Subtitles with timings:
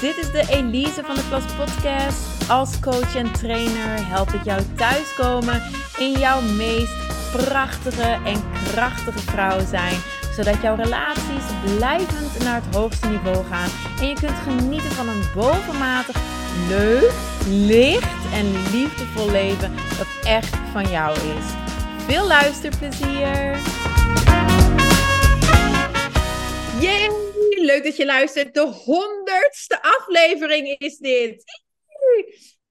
[0.00, 2.50] dit is de Elise van de Klas Podcast.
[2.50, 5.62] Als coach en trainer help ik jou thuiskomen
[5.98, 6.92] in jouw meest
[7.32, 9.94] prachtige en krachtige vrouw zijn.
[10.36, 11.44] Zodat jouw relaties
[11.76, 13.68] blijvend naar het hoogste niveau gaan.
[14.00, 16.16] En je kunt genieten van een bovenmatig
[16.68, 17.12] leuk,
[17.48, 21.44] licht en liefdevol leven dat echt van jou is.
[22.06, 23.56] Veel luisterplezier!
[26.80, 27.27] Yay!
[27.64, 28.54] Leuk dat je luistert.
[28.54, 31.44] De honderdste aflevering is dit.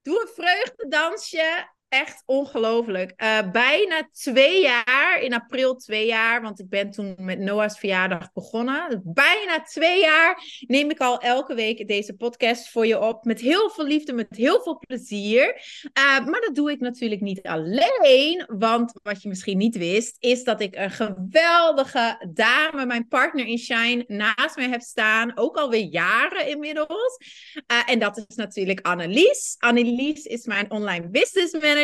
[0.02, 3.14] Doe een vreugdedansje echt ongelooflijk.
[3.18, 8.34] Uh, bijna twee jaar, in april twee jaar, want ik ben toen met Noah's verjaardag
[8.34, 9.02] begonnen.
[9.04, 13.26] Bijna twee jaar neem ik al elke week deze podcast voor je op.
[13.26, 15.62] Met heel veel liefde, met heel veel plezier.
[15.94, 20.44] Uh, maar dat doe ik natuurlijk niet alleen, want wat je misschien niet wist, is
[20.44, 25.38] dat ik een geweldige dame, mijn partner in Shine, naast mij heb staan.
[25.38, 27.20] Ook alweer jaren inmiddels.
[27.68, 29.56] Uh, en dat is natuurlijk Annelies.
[29.58, 31.77] Annelies is mijn online business manager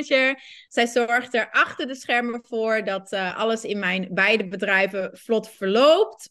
[0.67, 5.50] Zij zorgt er achter de schermen voor dat uh, alles in mijn beide bedrijven vlot
[5.50, 6.30] verloopt.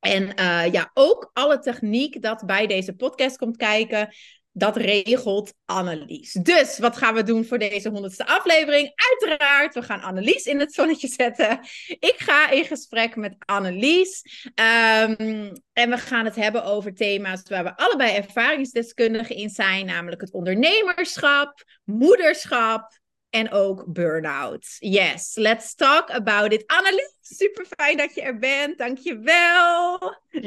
[0.00, 4.14] En uh, ja, ook alle techniek dat bij deze podcast komt kijken,
[4.52, 6.32] dat regelt Annelies.
[6.32, 8.92] Dus wat gaan we doen voor deze honderdste aflevering?
[8.94, 11.60] Uiteraard, we gaan Annelies in het zonnetje zetten.
[11.86, 14.22] Ik ga in gesprek met Annelies.
[14.54, 15.51] Um,
[15.82, 20.32] en we gaan het hebben over thema's waar we allebei ervaringsdeskundigen in zijn, namelijk het
[20.32, 24.76] ondernemerschap, moederschap, en ook burn-out.
[24.78, 26.66] Yes, let's talk about it.
[26.66, 28.78] Annelies, super fijn dat je er bent.
[28.78, 29.98] Dankjewel.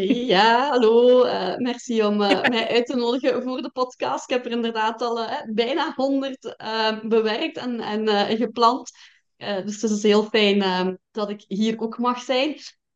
[0.04, 1.26] Ja, hallo.
[1.26, 4.24] Uh, merci om uh, mij uit te nodigen voor de podcast.
[4.24, 6.56] Ik heb er inderdaad al uh, bijna 100
[7.04, 8.92] bewerkt en, en gepland.
[9.38, 12.56] dus het is heel fijn dat ik hier ook mag zijn.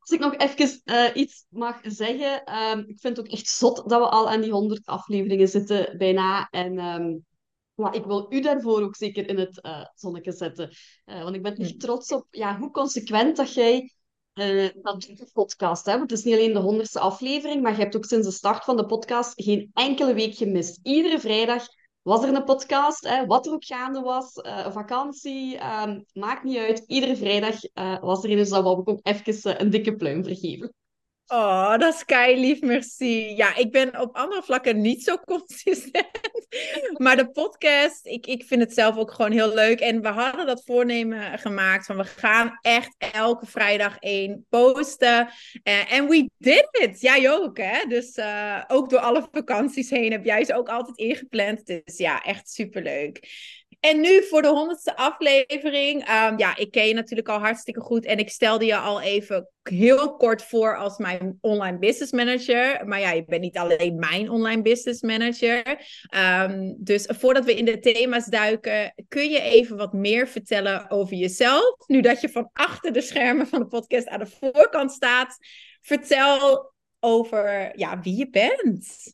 [0.10, 2.44] Als ik nog even iets mag zeggen.
[2.44, 5.98] Ehm, ik vind het ook echt zot dat we al aan die 100 afleveringen zitten
[5.98, 6.48] bijna.
[6.50, 7.26] En um,
[7.80, 10.70] maar ik wil u daarvoor ook zeker in het uh, zonnetje zetten.
[11.06, 13.94] Uh, want ik ben echt trots op ja, hoe consequent dat jij
[14.34, 15.86] uh, dat doet, de podcast.
[15.86, 15.98] Hè?
[15.98, 18.64] Want het is niet alleen de honderdste aflevering, maar je hebt ook sinds de start
[18.64, 20.80] van de podcast geen enkele week gemist.
[20.84, 21.66] Iedere vrijdag
[22.02, 23.26] was er een podcast, hè?
[23.26, 24.32] wat er ook gaande was,
[24.70, 26.84] vakantie, um, maakt niet uit.
[26.88, 27.56] Iedere vrijdag
[28.02, 30.74] was er een, dus dat wil ik ook even een dikke pluim vergeven.
[31.32, 33.36] Oh, dat is kei lief, merci.
[33.36, 36.29] Ja, ik ben op andere vlakken niet zo consistent.
[36.98, 39.80] Maar de podcast, ik, ik vind het zelf ook gewoon heel leuk.
[39.80, 45.30] En we hadden dat voornemen gemaakt van we gaan echt elke vrijdag één posten.
[45.64, 47.02] Eh, en we did it.
[47.02, 47.86] Jij ook, hè?
[47.88, 51.66] Dus uh, ook door alle vakanties heen heb jij ze ook altijd ingepland.
[51.66, 53.28] Dus ja, echt superleuk.
[53.80, 56.02] En nu voor de honderdste aflevering.
[56.02, 58.06] Um, ja, ik ken je natuurlijk al hartstikke goed.
[58.06, 62.88] En ik stelde je al even heel kort voor als mijn online business manager.
[62.88, 65.64] Maar ja, je bent niet alleen mijn online business manager.
[66.16, 71.16] Um, dus voordat we in de thema's duiken, kun je even wat meer vertellen over
[71.16, 71.88] jezelf?
[71.88, 75.38] Nu dat je van achter de schermen van de podcast aan de voorkant staat.
[75.82, 79.14] Vertel over ja, wie je bent.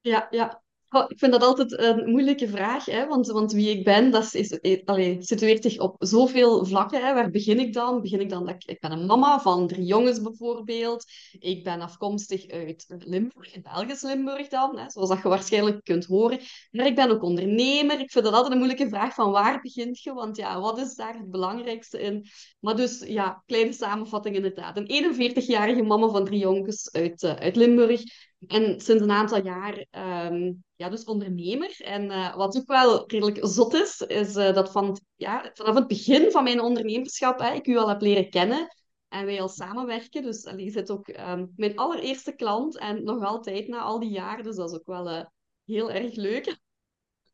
[0.00, 0.62] Ja, ja.
[0.90, 3.06] Ik vind dat altijd een moeilijke vraag, hè?
[3.06, 7.06] Want, want wie ik ben, dat is, is, allee, situeert zich op zoveel vlakken.
[7.06, 7.14] Hè?
[7.14, 8.00] Waar begin ik dan?
[8.00, 11.04] Begin ik dan dat ik, ik ben een mama van drie jongens bijvoorbeeld.
[11.38, 14.90] Ik ben afkomstig uit Limburg, Belgisch Limburg dan, hè?
[14.90, 16.40] zoals dat je waarschijnlijk kunt horen.
[16.70, 18.00] Maar ik ben ook ondernemer.
[18.00, 20.12] Ik vind dat altijd een moeilijke vraag van waar begint je?
[20.12, 22.26] Want ja, wat is daar het belangrijkste in?
[22.60, 24.76] Maar dus, ja, kleine samenvatting inderdaad.
[24.76, 28.02] Een 41-jarige mama van drie jongens uit, uh, uit Limburg.
[28.46, 29.86] En sinds een aantal jaar
[30.30, 31.76] um, ja, dus ondernemer.
[31.78, 35.86] En uh, wat ook wel redelijk zot is, is uh, dat van, ja, vanaf het
[35.86, 38.76] begin van mijn ondernemerschap hè, ik u al heb leren kennen
[39.08, 40.22] en wij al samenwerken.
[40.22, 44.44] Dus je zit ook um, mijn allereerste klant en nog altijd na al die jaren.
[44.44, 45.24] Dus dat is ook wel uh,
[45.64, 46.56] heel erg leuk.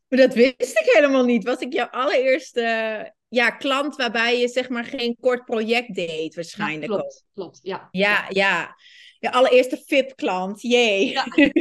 [0.08, 1.44] Maar dat wist ik helemaal niet.
[1.44, 6.92] Was ik jouw allereerste ja, klant waarbij je zeg maar geen kort project deed waarschijnlijk?
[6.92, 7.58] Ja, klopt, klopt.
[7.62, 8.76] Ja, ja, ja.
[9.24, 11.10] Je allereerste VIP-klant, jee.
[11.10, 11.26] Ja.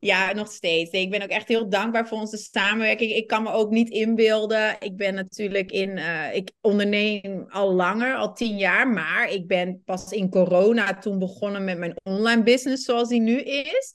[0.00, 0.32] ja.
[0.32, 0.90] nog steeds.
[0.90, 3.12] Ik ben ook echt heel dankbaar voor onze samenwerking.
[3.12, 4.76] Ik kan me ook niet inbeelden.
[4.78, 5.96] Ik ben natuurlijk in.
[5.96, 8.88] Uh, ik onderneem al langer, al tien jaar.
[8.88, 13.40] Maar ik ben pas in corona toen begonnen met mijn online business zoals die nu
[13.40, 13.94] is.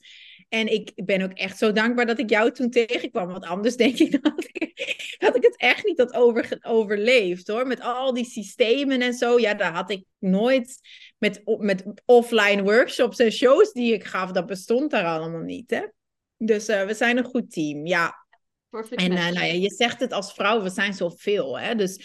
[0.49, 3.27] En ik ben ook echt zo dankbaar dat ik jou toen tegenkwam.
[3.27, 7.67] Want anders denk ik dat ik, dat ik het echt niet had over, overleefd hoor.
[7.67, 9.39] Met al die systemen en zo.
[9.39, 10.79] Ja, daar had ik nooit
[11.21, 14.31] met, met offline workshops en shows die ik gaf.
[14.31, 15.69] Dat bestond daar allemaal niet.
[15.69, 15.81] Hè?
[16.37, 18.19] Dus uh, we zijn een goed team, ja.
[18.69, 19.33] Perfect En uh, match.
[19.33, 21.59] nou ja, je zegt het als vrouw, we zijn zoveel.
[21.59, 21.75] Hè?
[21.75, 21.95] Dus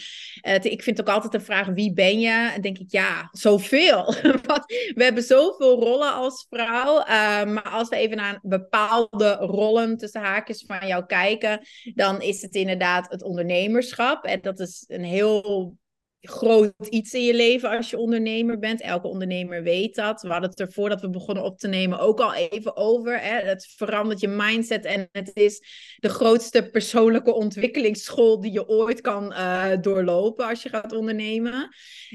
[0.47, 2.51] uh, ik vind ook altijd de vraag, wie ben je?
[2.55, 4.05] En denk ik, ja, zoveel.
[4.47, 4.65] Want
[4.95, 6.99] we hebben zoveel rollen als vrouw.
[6.99, 7.07] Uh,
[7.45, 12.55] maar als we even naar bepaalde rollen tussen haakjes van jou kijken, dan is het
[12.55, 14.25] inderdaad het ondernemerschap.
[14.25, 15.77] En dat is een heel
[16.21, 18.81] groot iets in je leven als je ondernemer bent.
[18.81, 20.23] Elke ondernemer weet dat.
[20.23, 23.21] We hadden het er voordat we begonnen op te nemen ook al even over.
[23.21, 23.41] Hè?
[23.41, 25.63] Het verandert je mindset en het is
[25.97, 31.69] de grootste persoonlijke ontwikkelingsschool die je ooit kan uh, doorlopen als je gaat ondernemen.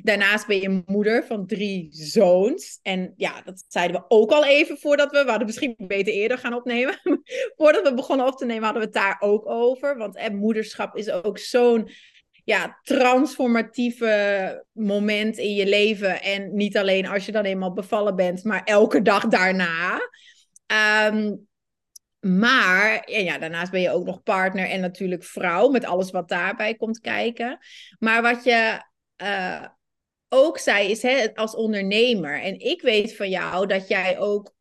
[0.03, 2.79] Daarnaast ben je moeder van drie zoons.
[2.81, 6.37] En ja, dat zeiden we ook al even voordat we, we hadden misschien beter eerder
[6.37, 6.99] gaan opnemen.
[7.57, 9.97] voordat we begonnen op te nemen hadden we het daar ook over.
[9.97, 11.89] Want hè, moederschap is ook zo'n
[12.43, 16.21] ja, transformatieve moment in je leven.
[16.21, 19.99] En niet alleen als je dan eenmaal bevallen bent, maar elke dag daarna.
[21.07, 21.49] Um,
[22.19, 26.29] maar en ja, daarnaast ben je ook nog partner en natuurlijk vrouw, met alles wat
[26.29, 27.59] daarbij komt kijken.
[27.99, 28.81] Maar wat je
[29.23, 29.65] uh,
[30.29, 32.41] ook zei, is hè, als ondernemer.
[32.41, 34.53] En ik weet van jou dat jij ook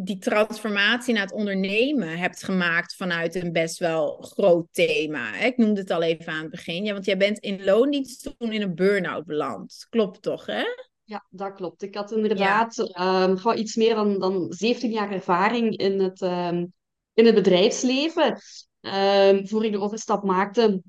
[0.00, 5.36] die transformatie naar het ondernemen hebt gemaakt vanuit een best wel groot thema.
[5.36, 6.84] Ik noemde het al even aan het begin.
[6.84, 9.86] Ja, want jij bent in loondienst toen in een burn-out beland.
[9.90, 10.64] Klopt toch, hè?
[11.04, 11.82] Ja, dat klopt.
[11.82, 13.22] Ik had inderdaad ja.
[13.22, 16.72] um, iets meer dan, dan 17 jaar ervaring in het, um,
[17.14, 18.40] in het bedrijfsleven.
[18.80, 20.82] Um, voor ik de overstap maakte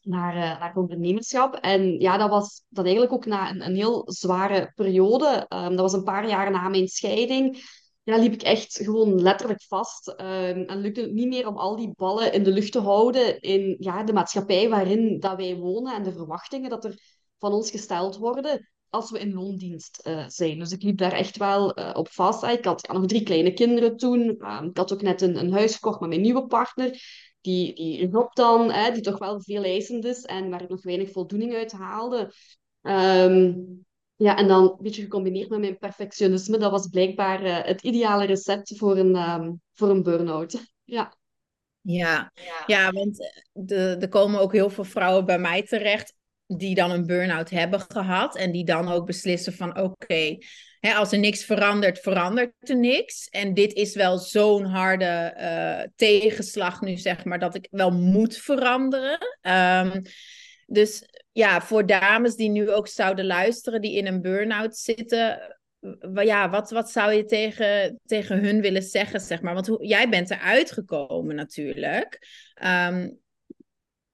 [0.00, 1.54] naar, uh, naar ondernemerschap.
[1.54, 5.46] En ja, dat was dat eigenlijk ook na een, een heel zware periode.
[5.48, 7.62] dat was een paar jaar na mijn scheiding
[8.08, 10.08] ja, liep ik echt gewoon letterlijk vast.
[10.08, 13.40] Um, en lukte het niet meer om al die ballen in de lucht te houden
[13.40, 16.94] in ja, de maatschappij waarin dat wij wonen en de verwachtingen dat er
[17.38, 20.58] van ons gesteld worden als we in loondienst uh, zijn.
[20.58, 22.42] Dus ik liep daar echt wel uh, op vast.
[22.42, 24.20] Ik had nog drie kleine kinderen toen.
[24.20, 27.02] Um, ik had ook net een, een huis gekocht met mijn nieuwe partner.
[27.40, 31.10] Die, die Rob dan, die toch wel veel eisend is en waar ik nog weinig
[31.10, 32.32] voldoening uit haalde.
[32.82, 33.86] Um,
[34.18, 36.58] ja, en dan een beetje gecombineerd met mijn perfectionisme.
[36.58, 40.56] Dat was blijkbaar uh, het ideale recept voor een, um, voor een burn-out.
[40.90, 41.16] Ja.
[41.80, 42.32] Ja.
[42.66, 46.14] ja, want de, er komen ook heel veel vrouwen bij mij terecht
[46.46, 48.36] die dan een burn-out hebben gehad.
[48.36, 50.42] En die dan ook beslissen van oké, okay,
[50.80, 53.28] als er niks verandert, verandert er niks.
[53.28, 58.36] En dit is wel zo'n harde uh, tegenslag nu, zeg maar, dat ik wel moet
[58.36, 59.18] veranderen.
[59.42, 60.02] Um,
[60.66, 61.02] dus
[61.38, 65.56] ja, voor dames die nu ook zouden luisteren, die in een burn-out zitten,
[66.14, 69.54] ja, wat, wat zou je tegen, tegen hun willen zeggen, zeg maar?
[69.54, 72.18] Want hoe, jij bent eruit gekomen natuurlijk.
[72.64, 73.18] Um,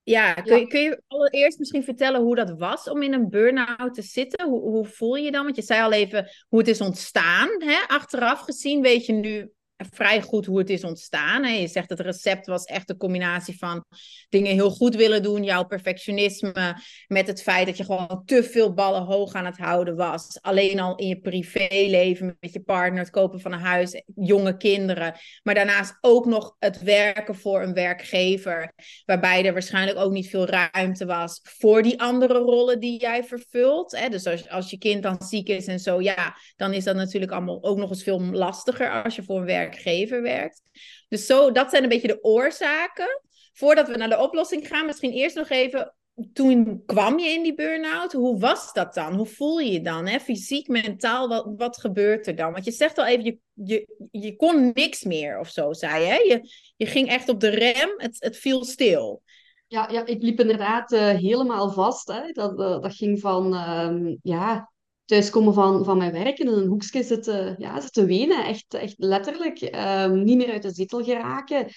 [0.03, 3.94] ja, kun, Je, kun je allereerst misschien vertellen hoe dat was om in een burn-out
[3.94, 4.49] te zitten?
[4.49, 5.44] Hoe, hoe voel je je dan?
[5.44, 7.49] Want je zei al even hoe het is ontstaan.
[7.59, 7.79] Hè?
[7.87, 11.44] Achteraf gezien weet je nu vrij goed hoe het is ontstaan.
[11.44, 11.50] Hè?
[11.50, 13.85] Je zegt het recept was echt een combinatie van
[14.29, 16.76] dingen heel goed willen doen, jouw perfectionisme,
[17.06, 20.38] met het feit dat je gewoon te veel ballen hoog aan het houden was.
[20.41, 25.15] Alleen al in je privéleven met je partner, het kopen van een huis, jonge kinderen.
[25.43, 28.73] Maar daarnaast ook nog het werken voor een werkgever,
[29.05, 33.99] waarbij er waarschijnlijk ook niet veel ruimte was voor die andere rollen die jij vervult.
[33.99, 34.09] Hè?
[34.09, 37.32] Dus als, als je kind dan ziek is en zo, ja, dan is dat natuurlijk
[37.32, 40.63] allemaal ook nog eens veel lastiger als je voor een werk werkgever werkt.
[41.09, 43.21] Dus zo, dat zijn een beetje de oorzaken.
[43.53, 45.94] Voordat we naar de oplossing gaan, misschien eerst nog even.
[46.33, 48.13] Toen kwam je in die burn-out.
[48.13, 49.15] Hoe was dat dan?
[49.15, 50.06] Hoe voel je je dan?
[50.06, 50.21] Hè?
[50.21, 52.53] Fysiek, mentaal, wat, wat gebeurt er dan?
[52.53, 56.29] Want je zegt al even, je, je, je kon niks meer of zo, zei je.
[56.29, 59.23] Je, je ging echt op de rem, het, het viel stil.
[59.67, 62.09] Ja, ja, ik liep inderdaad uh, helemaal vast.
[62.09, 62.33] Hè.
[62.33, 64.73] Dat, uh, dat ging van, uh, ja,
[65.05, 68.44] thuiskomen van, van mijn werk en in een hoekje zitten, ja, zitten wenen.
[68.44, 69.61] Echt, echt letterlijk.
[69.63, 71.69] Um, niet meer uit de zetel geraken.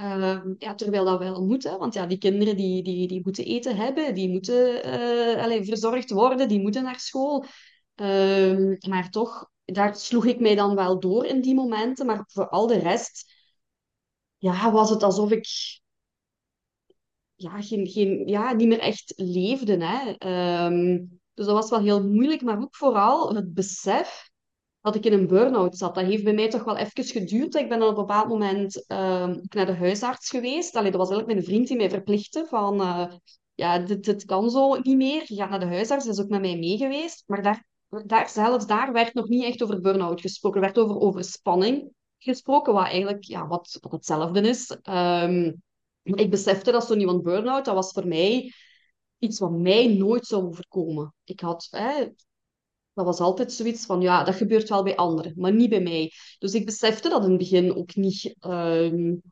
[0.00, 3.44] Um, ja, terwijl dat wel moet, hè, want ja, die kinderen die, die, die moeten
[3.44, 7.44] eten hebben, die moeten uh, allez, verzorgd worden, die moeten naar school.
[7.94, 12.06] Um, maar toch, daar sloeg ik mij dan wel door in die momenten.
[12.06, 13.32] Maar voor al de rest
[14.36, 15.46] ja, was het alsof ik
[17.34, 19.76] ja, geen, geen, ja, niet meer echt leefde.
[19.84, 20.14] Hè.
[21.34, 24.30] Dus dat was wel heel moeilijk, maar ook vooral het besef
[24.80, 25.94] dat ik in een burn-out zat.
[25.94, 27.54] Dat heeft bij mij toch wel even geduurd.
[27.54, 28.96] Ik ben dan op een bepaald moment uh,
[29.48, 30.76] naar de huisarts geweest.
[30.76, 32.80] Allee, dat was eigenlijk mijn vriend die mij verplichtte van...
[32.80, 33.04] Uh,
[33.54, 35.22] ja, dit, kan zo niet meer.
[35.24, 37.24] Je gaat naar de huisarts, dat is ook met mij mee geweest.
[37.26, 37.66] Maar daar,
[38.06, 40.60] daar, zelfs daar werd nog niet echt over burn-out gesproken.
[40.60, 44.78] Er werd over overspanning gesproken, wat eigenlijk ja, wat, hetzelfde is.
[44.90, 45.62] Um,
[46.02, 48.52] ik besefte dat zo'n iemand burn-out, dat was voor mij
[49.18, 51.14] iets wat mij nooit zou overkomen.
[51.24, 52.08] Ik had, hè,
[52.92, 56.12] dat was altijd zoiets van, ja, dat gebeurt wel bij anderen, maar niet bij mij.
[56.38, 58.36] Dus ik besefte dat in het begin ook niet.
[58.40, 59.22] Um,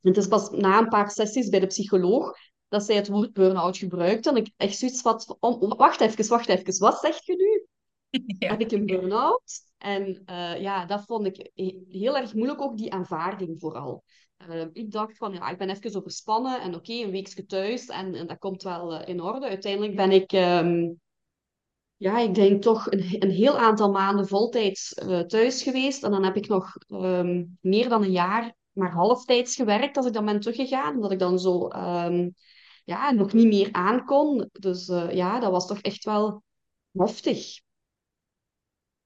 [0.00, 3.76] het is pas na een paar sessies bij de psycholoog dat zij het woord burn-out
[3.76, 4.26] gebruikt.
[4.26, 7.66] En ik echt zoiets van, oh, wacht even, wacht even, wat zeg je nu?
[8.48, 9.52] Heb ik een burn-out?
[9.78, 11.50] En uh, ja, dat vond ik
[11.88, 14.04] heel erg moeilijk, ook die aanvaarding vooral.
[14.48, 18.14] Uh, ik dacht van, ja, ik ben even overspannen en oké, een weekje thuis en,
[18.14, 19.48] en, dat komt wel uh, in orde.
[19.48, 21.00] Uiteindelijk ben ik, um,
[21.96, 24.94] ja, ik denk toch een, een heel aantal maanden voltijds
[25.26, 26.04] thuis geweest.
[26.04, 30.12] En dan heb ik nog um, meer dan een jaar maar halftijds gewerkt als ik
[30.12, 30.94] dan ben teruggegaan.
[30.94, 31.68] Omdat ik dan zo
[32.84, 34.48] ja, nog niet meer aankon.
[34.52, 36.42] Dus ja, dat was toch echt wel
[36.92, 37.60] heftig.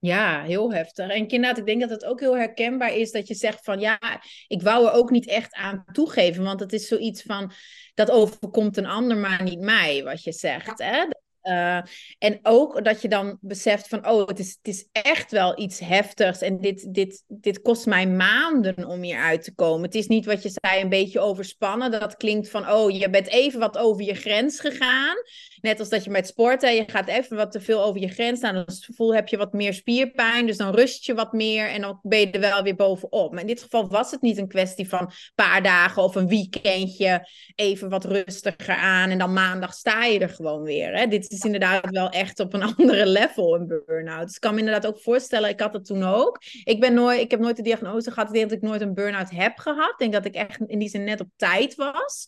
[0.05, 1.09] Ja, heel heftig.
[1.09, 3.99] En inderdaad, ik denk dat het ook heel herkenbaar is dat je zegt van ja,
[4.47, 7.53] ik wou er ook niet echt aan toegeven, want het is zoiets van
[7.95, 10.79] dat overkomt een ander, maar niet mij, wat je zegt.
[10.79, 11.07] Hè?
[11.43, 11.83] Uh,
[12.19, 15.79] en ook dat je dan beseft van, oh, het is, het is echt wel iets
[15.81, 16.41] heftigs.
[16.41, 19.85] En dit, dit, dit kost mij maanden om hier uit te komen.
[19.85, 21.91] Het is niet wat je zei, een beetje overspannen.
[21.91, 25.17] Dat klinkt van, oh, je bent even wat over je grens gegaan.
[25.65, 28.39] Net als dat je met sporten, je gaat even wat te veel over je grens
[28.39, 28.55] staan.
[28.55, 31.99] Dan gevoel heb je wat meer spierpijn, dus dan rust je wat meer en dan
[32.03, 33.33] ben je er wel weer bovenop.
[33.33, 36.29] Maar in dit geval was het niet een kwestie van een paar dagen of een
[36.29, 40.97] weekendje even wat rustiger aan en dan maandag sta je er gewoon weer.
[40.97, 41.07] Hè?
[41.07, 44.27] Dit is inderdaad wel echt op een andere level een burn-out.
[44.27, 46.43] Dus ik kan me inderdaad ook voorstellen, ik had het toen ook.
[46.65, 48.95] Ik, ben nooit, ik heb nooit de diagnose gehad, ik denk dat ik nooit een
[48.95, 49.91] burn-out heb gehad.
[49.91, 52.27] Ik denk dat ik echt in die zin net op tijd was.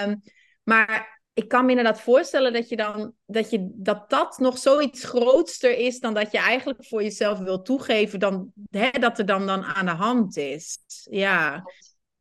[0.00, 0.20] Um,
[0.62, 5.04] maar ik kan me inderdaad voorstellen dat je dan dat je dat dat nog zoiets
[5.04, 9.46] grootster is dan dat je eigenlijk voor jezelf wil toegeven dan hè, dat er dan,
[9.46, 10.78] dan aan de hand is.
[11.10, 11.62] Ja.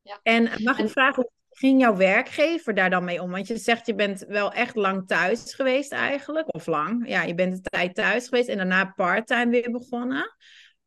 [0.02, 0.20] ja.
[0.24, 3.32] En mag ik vragen hoe ging jouw werkgever daar dan mee om?
[3.32, 7.08] Want je zegt je bent wel echt lang thuis geweest eigenlijk, of lang.
[7.08, 10.36] Ja, je bent een tijd thuis geweest en daarna parttime weer begonnen.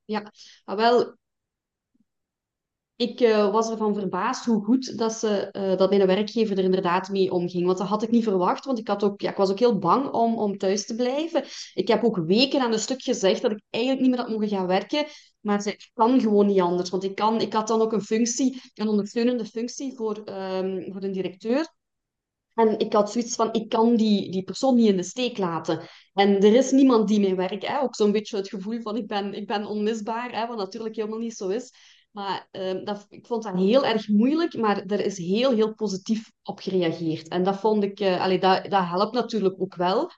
[0.04, 0.32] Ja,
[0.64, 1.16] maar wel
[2.96, 7.08] ik uh, was ervan verbaasd hoe goed dat, ze, uh, dat mijn werkgever er inderdaad
[7.08, 7.66] mee omging.
[7.66, 9.78] Want dat had ik niet verwacht, want ik, had ook, ja, ik was ook heel
[9.78, 11.44] bang om, om thuis te blijven.
[11.74, 14.48] Ik heb ook weken aan een stuk gezegd dat ik eigenlijk niet meer had mogen
[14.48, 15.06] gaan werken.
[15.40, 16.90] Maar ze kan gewoon niet anders.
[16.90, 21.02] Want ik, kan, ik had dan ook een functie, een ondersteunende functie voor, um, voor
[21.02, 21.68] een directeur.
[22.54, 25.88] En ik had zoiets van, ik kan die, die persoon niet in de steek laten.
[26.12, 29.06] En er is niemand die mijn werk, hè, ook zo'n beetje het gevoel van ik
[29.06, 31.72] ben, ik ben onmisbaar, hè, wat natuurlijk helemaal niet zo is.
[32.14, 36.32] Maar uh, dat, ik vond dat heel erg moeilijk, maar er is heel, heel positief
[36.42, 37.28] op gereageerd.
[37.28, 40.10] En dat vond ik, uh, dat, dat helpt natuurlijk ook wel.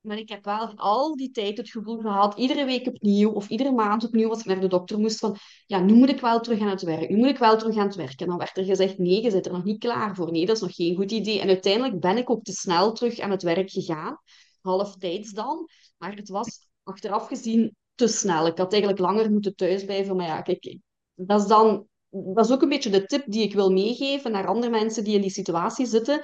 [0.00, 3.72] Maar ik heb wel al die tijd het gevoel gehad, iedere week opnieuw of iedere
[3.72, 5.36] maand opnieuw, als ik naar de dokter moest, van
[5.66, 7.86] ja, nu moet ik wel terug aan het werk, nu moet ik wel terug aan
[7.86, 8.18] het werken.
[8.18, 10.30] En dan werd er gezegd, nee, je zit er nog niet klaar voor.
[10.30, 11.40] Nee, dat is nog geen goed idee.
[11.40, 14.20] En uiteindelijk ben ik ook te snel terug aan het werk gegaan,
[14.60, 15.68] halftijds dan.
[15.96, 18.46] Maar het was achteraf gezien te snel.
[18.46, 20.78] Ik had eigenlijk langer moeten thuisblijven, maar ja, kijk,
[21.26, 24.70] dat is dan dat ook een beetje de tip die ik wil meegeven naar andere
[24.70, 26.22] mensen die in die situatie zitten.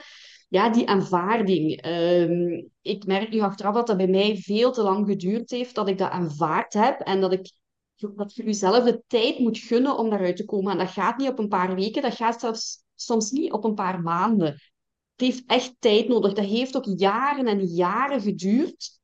[0.49, 1.87] Ja, die aanvaarding.
[1.87, 5.89] Um, ik merk nu achteraf dat dat bij mij veel te lang geduurd heeft dat
[5.89, 7.53] ik dat aanvaard heb en dat ik
[8.17, 10.73] dat je jezelf de tijd moet gunnen om daaruit te komen.
[10.73, 13.75] En dat gaat niet op een paar weken, dat gaat zelfs soms niet op een
[13.75, 14.47] paar maanden.
[14.47, 16.33] Het heeft echt tijd nodig.
[16.33, 18.99] Dat heeft ook jaren en jaren geduurd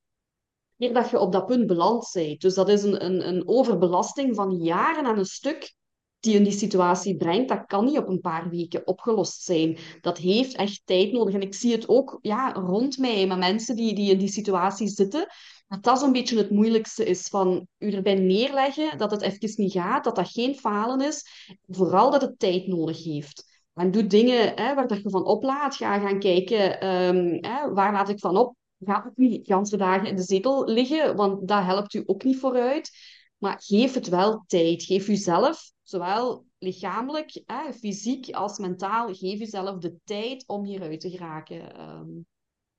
[0.78, 2.40] eer dat je op dat punt beland bent.
[2.40, 5.74] Dus dat is een, een, een overbelasting van jaren aan een stuk
[6.20, 9.78] die in die situatie brengt, dat kan niet op een paar weken opgelost zijn.
[10.00, 11.34] Dat heeft echt tijd nodig.
[11.34, 14.88] En ik zie het ook ja, rond mij, met mensen die, die in die situatie
[14.88, 15.26] zitten,
[15.68, 19.72] dat dat zo'n beetje het moeilijkste is van u erbij neerleggen dat het even niet
[19.72, 21.26] gaat, dat dat geen falen is,
[21.66, 23.48] vooral dat het tijd nodig heeft.
[23.74, 25.76] En doe dingen hè, waar dat je van oplaat.
[25.76, 28.56] Ga gaan kijken, um, hè, waar laat ik van op?
[28.84, 32.38] Ga ook niet ganse dagen in de zetel liggen, want dat helpt u ook niet
[32.38, 32.90] vooruit.
[33.38, 34.82] Maar geef het wel tijd.
[34.82, 41.10] Geef uzelf, zowel lichamelijk, hè, fysiek als mentaal, geef uzelf de tijd om hieruit te
[41.10, 41.80] geraken.
[41.80, 42.26] Um,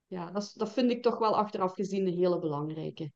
[0.08, 3.12] ja, dat, dat vind ik toch wel achteraf gezien een hele belangrijke.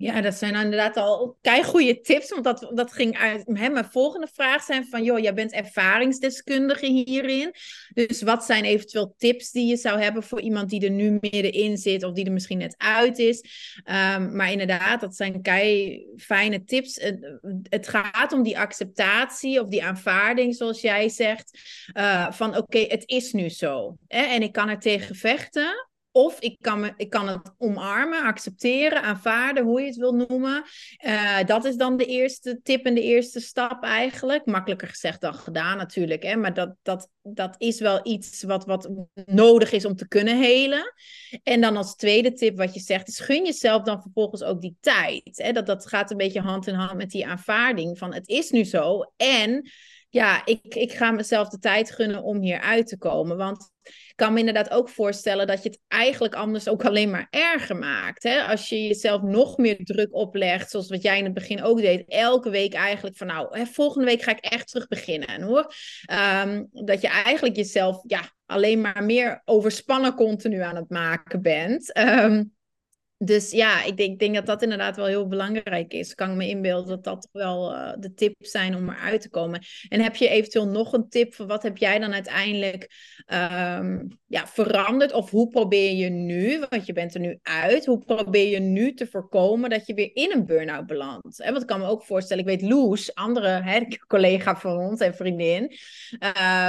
[0.00, 2.30] Ja, dat zijn inderdaad al goede tips.
[2.30, 3.42] Want dat, dat ging uit.
[3.52, 7.54] Hè, mijn volgende vraag zijn van, joh, jij bent ervaringsdeskundige hierin.
[7.94, 11.76] Dus wat zijn eventueel tips die je zou hebben voor iemand die er nu middenin
[11.76, 13.40] zit of die er misschien net uit is?
[13.84, 17.00] Um, maar inderdaad, dat zijn kei fijne tips.
[17.62, 21.58] Het, gaat om die acceptatie of die aanvaarding, zoals jij zegt,
[21.94, 23.96] uh, van oké, het is nu zo.
[24.08, 25.88] Hè, en ik kan er tegen vechten.
[26.18, 30.64] Of ik kan, me, ik kan het omarmen, accepteren, aanvaarden, hoe je het wil noemen.
[31.06, 34.46] Uh, dat is dan de eerste tip en de eerste stap eigenlijk.
[34.46, 36.22] Makkelijker gezegd dan gedaan natuurlijk.
[36.22, 36.36] Hè?
[36.36, 38.90] Maar dat, dat, dat is wel iets wat, wat
[39.24, 40.94] nodig is om te kunnen helen.
[41.42, 44.76] En dan als tweede tip wat je zegt, is gun jezelf dan vervolgens ook die
[44.80, 45.30] tijd.
[45.32, 45.52] Hè?
[45.52, 48.64] Dat, dat gaat een beetje hand in hand met die aanvaarding van het is nu
[48.64, 49.12] zo.
[49.16, 49.70] En
[50.18, 53.36] ja, ik, ik ga mezelf de tijd gunnen om hier uit te komen.
[53.36, 57.26] Want ik kan me inderdaad ook voorstellen dat je het eigenlijk anders ook alleen maar
[57.30, 58.22] erger maakt.
[58.22, 58.42] Hè?
[58.42, 62.08] Als je jezelf nog meer druk oplegt, zoals wat jij in het begin ook deed.
[62.08, 65.74] Elke week eigenlijk van nou, hè, volgende week ga ik echt terug beginnen hoor.
[66.04, 71.98] Ehm, dat je eigenlijk jezelf ja, alleen maar meer overspannen continu aan het maken bent.
[71.98, 72.56] Um,
[73.18, 76.14] dus ja, ik denk, denk, dat dat inderdaad wel heel belangrijk is.
[76.14, 79.62] Kan ik me inbeelden dat dat wel uh, de tips zijn om eruit te komen.
[79.88, 82.90] En heb je eventueel nog een tip voor wat heb jij dan uiteindelijk
[83.26, 85.12] um, ja, veranderd?
[85.12, 88.94] Of hoe probeer je nu, want je bent er nu uit, hoe probeer je nu
[88.94, 91.36] te voorkomen dat je weer in een burn-out belandt?
[91.44, 95.14] Want ik kan me ook voorstellen, ik weet Loes, andere hè, collega van ons en
[95.14, 95.72] vriendin,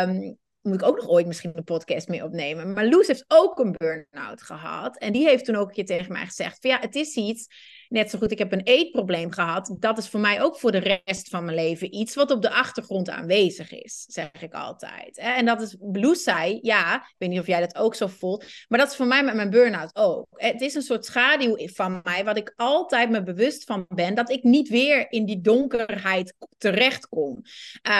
[0.03, 2.73] um, moet ik ook nog ooit misschien een podcast mee opnemen.
[2.73, 4.97] Maar Loes heeft ook een burn-out gehad.
[4.97, 7.47] En die heeft toen ook een keer tegen mij gezegd: van ja, het is iets
[7.89, 9.75] net zo goed, ik heb een eetprobleem gehad.
[9.79, 12.49] Dat is voor mij ook voor de rest van mijn leven iets wat op de
[12.49, 15.17] achtergrond aanwezig is, zeg ik altijd.
[15.17, 18.45] En dat is, Blue zei, ja, ik weet niet of jij dat ook zo voelt,
[18.67, 20.27] maar dat is voor mij met mijn burn-out ook.
[20.31, 24.29] Het is een soort schaduw van mij, wat ik altijd me bewust van ben, dat
[24.29, 27.41] ik niet weer in die donkerheid terechtkom.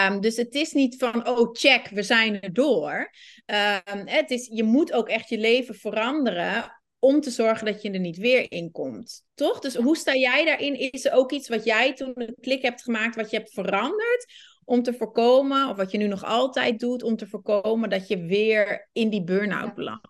[0.07, 3.11] Um, dus het is niet van, oh check, we zijn er door.
[3.45, 7.91] Um, het is, je moet ook echt je leven veranderen om te zorgen dat je
[7.91, 9.23] er niet weer in komt.
[9.33, 9.59] Toch?
[9.59, 10.91] Dus hoe sta jij daarin?
[10.91, 14.25] Is er ook iets wat jij toen een klik hebt gemaakt, wat je hebt veranderd
[14.65, 18.25] om te voorkomen, of wat je nu nog altijd doet, om te voorkomen dat je
[18.25, 20.07] weer in die burn-out belandt?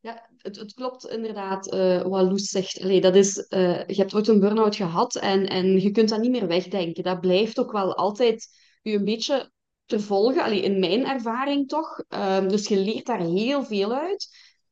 [0.00, 2.82] Ja, het, het, klopt inderdaad uh, wat Loes zegt.
[2.82, 6.20] Allee, dat is, uh, je hebt ooit een burn-out gehad en, en je kunt dat
[6.20, 7.02] niet meer wegdenken.
[7.02, 8.48] Dat blijft ook wel altijd
[8.82, 9.50] je een beetje
[9.84, 10.42] te volgen.
[10.42, 12.04] Allee, in mijn ervaring toch.
[12.08, 14.28] Uh, dus je leert daar heel veel uit.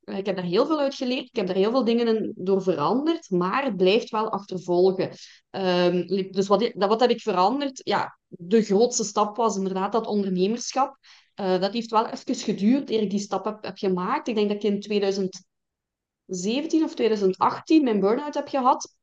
[0.07, 1.29] Eh, ik heb daar heel veel uit geleerd.
[1.29, 3.31] Ik heb daar heel veel dingen door veranderd.
[3.31, 5.11] Maar het blijft wel achtervolgen.
[5.51, 7.81] Um, dus wat, wat heb ik veranderd?
[7.85, 10.97] Ja, de grootste stap was inderdaad dat ondernemerschap.
[11.41, 14.29] Uh, dat heeft wel even geduurd eer ik die stap heb, heb gemaakt.
[14.29, 18.95] Ik denk dat ik in 2017 of 2018 mijn burn-out heb gehad.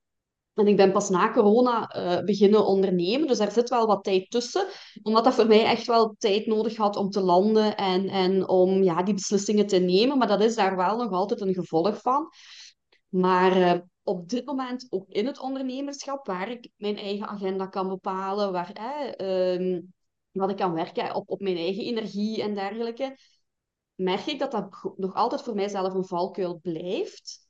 [0.54, 4.30] En ik ben pas na corona uh, beginnen ondernemen, dus daar zit wel wat tijd
[4.30, 4.68] tussen.
[5.04, 8.84] Omdat dat voor mij echt wel tijd nodig had om te landen en, en om
[8.84, 10.18] ja, die beslissingen te nemen.
[10.18, 12.30] Maar dat is daar wel nog altijd een gevolg van.
[13.10, 17.88] Maar uh, op dit moment, ook in het ondernemerschap, waar ik mijn eigen agenda kan
[17.88, 19.94] bepalen, waar, eh, um,
[20.32, 23.18] wat ik kan werken op, op mijn eigen energie en dergelijke,
[23.96, 27.43] merk ik dat dat nog altijd voor mijzelf een valkuil blijft.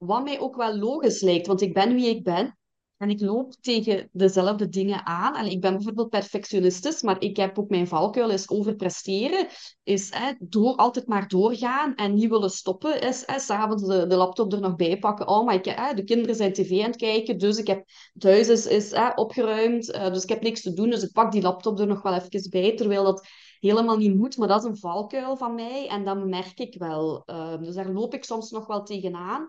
[0.00, 2.58] Wat mij ook wel logisch lijkt, want ik ben wie ik ben.
[2.96, 5.36] En ik loop tegen dezelfde dingen aan.
[5.36, 9.46] En ik ben bijvoorbeeld perfectionistisch, maar ik heb ook mijn valkuil is overpresteren.
[9.82, 13.00] Is hè, door, altijd maar doorgaan en niet willen stoppen.
[13.00, 15.28] Is s'avonds de, de laptop er nog bij pakken.
[15.28, 17.84] Oh, maar ik, hè, de kinderen zijn tv aan het kijken, dus ik heb
[18.18, 19.94] thuis is, is hè, opgeruimd.
[19.94, 22.14] Uh, dus ik heb niks te doen, dus ik pak die laptop er nog wel
[22.14, 22.76] even bij.
[22.76, 23.26] Terwijl dat
[23.58, 25.88] helemaal niet moet, maar dat is een valkuil van mij.
[25.88, 27.22] En dat merk ik wel.
[27.26, 29.48] Uh, dus daar loop ik soms nog wel tegenaan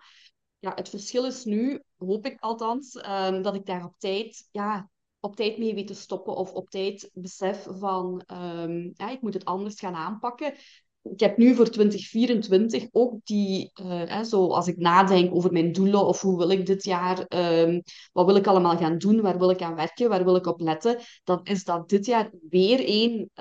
[0.62, 4.90] ja, het verschil is nu, hoop ik althans, um, dat ik daar op tijd, ja,
[5.20, 9.34] op tijd mee weet te stoppen of op tijd besef van, um, ja, ik moet
[9.34, 10.54] het anders gaan aanpakken.
[11.02, 16.06] Ik heb nu voor 2024 ook die, uh, zo als ik nadenk over mijn doelen
[16.06, 19.50] of hoe wil ik dit jaar, um, wat wil ik allemaal gaan doen, waar wil
[19.50, 23.32] ik aan werken, waar wil ik op letten, dan is dat dit jaar weer een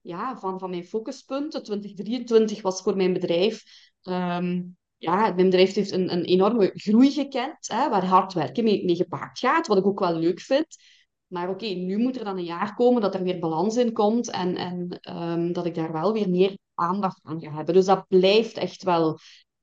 [0.00, 1.62] ja, van, van mijn focuspunten.
[1.62, 3.62] 2023 was voor mijn bedrijf
[5.02, 8.96] ja, mijn bedrijf heeft een, een enorme groei gekend, hè, waar hard werken mee, mee
[8.96, 10.66] gepaard gaat, wat ik ook wel leuk vind.
[11.26, 14.30] Maar oké, nu moet er dan een jaar komen dat er weer balans in komt
[14.30, 17.74] en, en um, dat ik daar wel weer meer aandacht aan ga hebben.
[17.74, 19.18] Dus dat blijft echt wel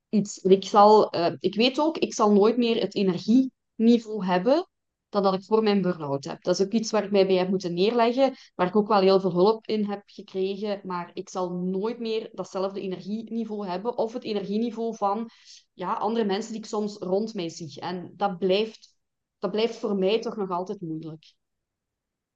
[0.10, 0.38] iets.
[0.38, 4.67] Ik, zal, uh, ik weet ook, ik zal nooit meer het energieniveau hebben
[5.10, 6.43] dan dat ik voor mijn burn-out heb.
[6.43, 9.02] Dat is ook iets waar ik mij bij heb moeten neerleggen, waar ik ook wel
[9.02, 14.13] heel veel hulp in heb gekregen, maar ik zal nooit meer datzelfde energieniveau hebben of
[14.13, 15.30] het energieniveau van
[15.74, 17.82] ja, andere mensen die ik soms rond mij zie.
[17.82, 18.95] En dat blijft,
[19.39, 21.34] dat blijft voor mij toch nog altijd moeilijk.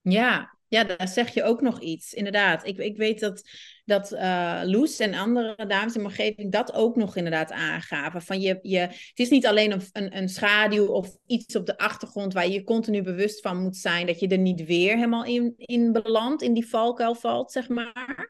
[0.02, 2.14] Ja, ja, daar zeg je ook nog iets.
[2.14, 2.68] Inderdaad.
[2.68, 3.50] Ik, ik weet dat
[3.86, 8.22] dat uh, Loes en andere dames in mijn omgeving dat ook nog inderdaad aangaven.
[8.22, 11.78] Van je, je, het is niet alleen een, een, een, schaduw of iets op de
[11.78, 15.54] achtergrond waar je continu bewust van moet zijn dat je er niet weer helemaal in,
[15.58, 18.30] in belandt, in die valkuil valt, zeg maar.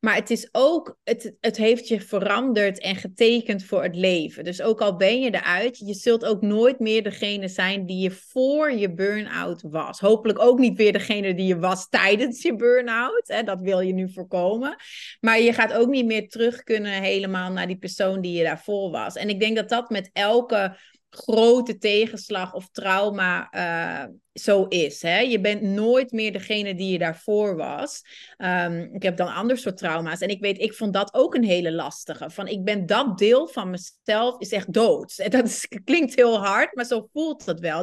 [0.00, 4.44] Maar het is ook, het, het heeft je veranderd en getekend voor het leven.
[4.44, 8.10] Dus ook al ben je eruit, je zult ook nooit meer degene zijn die je
[8.10, 10.00] voor je burn-out was.
[10.00, 13.42] Hopelijk ook niet weer degene die je was tijdens je burn-out.
[13.44, 14.76] Dat wil je nu voorkomen.
[15.20, 18.90] Maar je gaat ook niet meer terug kunnen helemaal naar die persoon die je daarvoor
[18.90, 19.14] was.
[19.14, 20.76] En ik denk dat dat met elke
[21.10, 25.02] grote tegenslag of trauma uh, zo is.
[25.02, 25.18] Hè?
[25.18, 28.02] Je bent nooit meer degene die je daarvoor was.
[28.38, 30.20] Um, ik heb dan ander soort trauma's.
[30.20, 32.30] En ik weet, ik vond dat ook een hele lastige.
[32.30, 35.18] Van ik ben dat deel van mezelf is echt dood.
[35.18, 37.82] En dat klinkt heel hard, maar zo voelt het wel.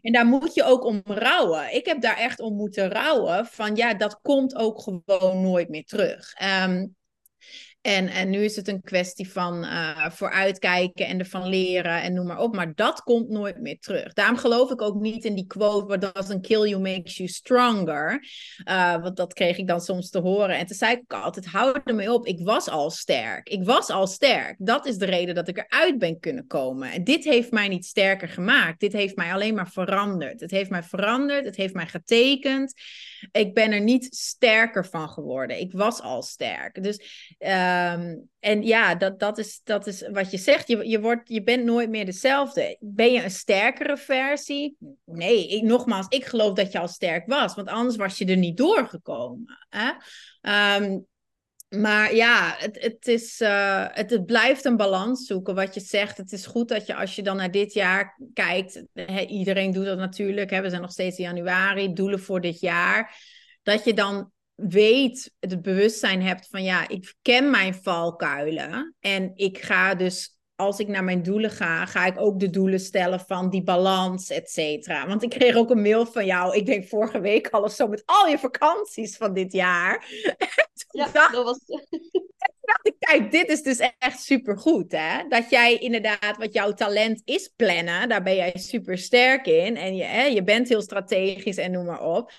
[0.00, 1.74] En daar moet je ook om rouwen.
[1.74, 3.46] Ik heb daar echt om moeten rouwen.
[3.46, 6.34] Van ja, dat komt ook gewoon nooit meer terug.
[6.64, 6.94] Um,
[7.86, 12.26] en, en nu is het een kwestie van uh, vooruitkijken en ervan leren en noem
[12.26, 12.54] maar op.
[12.54, 14.12] Maar dat komt nooit meer terug.
[14.12, 18.24] Daarom geloof ik ook niet in die quote, what doesn't kill you makes you stronger.
[18.64, 20.58] Uh, want dat kreeg ik dan soms te horen.
[20.58, 22.26] En toen zei ik altijd, hou er mee op.
[22.26, 23.48] Ik was al sterk.
[23.48, 24.54] Ik was al sterk.
[24.58, 26.92] Dat is de reden dat ik eruit ben kunnen komen.
[26.92, 28.80] En dit heeft mij niet sterker gemaakt.
[28.80, 30.40] Dit heeft mij alleen maar veranderd.
[30.40, 31.44] Het heeft mij veranderd.
[31.44, 32.74] Het heeft mij getekend.
[33.32, 35.60] Ik ben er niet sterker van geworden.
[35.60, 36.82] Ik was al sterk.
[36.82, 37.34] Dus...
[37.38, 40.68] Uh, Um, en ja, dat, dat, is, dat is wat je zegt.
[40.68, 42.76] Je, je, wordt, je bent nooit meer dezelfde.
[42.80, 44.76] Ben je een sterkere versie?
[45.04, 47.54] Nee, ik, nogmaals, ik geloof dat je al sterk was.
[47.54, 49.66] Want anders was je er niet doorgekomen.
[49.68, 49.90] Hè?
[50.82, 51.06] Um,
[51.68, 55.54] maar ja, het, het, is, uh, het, het, blijft een balans zoeken.
[55.54, 58.84] Wat je zegt, het is goed dat je als je dan naar dit jaar kijkt.
[59.28, 60.50] Iedereen doet dat natuurlijk.
[60.50, 61.92] We zijn nog steeds in januari.
[61.92, 63.16] Doelen voor dit jaar.
[63.62, 68.94] Dat je dan weet, het bewustzijn hebt van ja, ik ken mijn valkuilen.
[69.00, 72.80] En ik ga dus, als ik naar mijn doelen ga, ga ik ook de doelen
[72.80, 75.06] stellen van die balans, et cetera.
[75.06, 77.88] Want ik kreeg ook een mail van jou, ik denk vorige week al of zo,
[77.88, 80.04] met al je vakanties van dit jaar.
[80.90, 81.58] ja, dat was
[82.66, 85.28] dacht ik, kijk, dit is dus echt supergoed, hè?
[85.28, 89.76] Dat jij inderdaad, wat jouw talent is plannen, daar ben jij super sterk in.
[89.76, 92.32] En je, hè, je bent heel strategisch en noem maar op.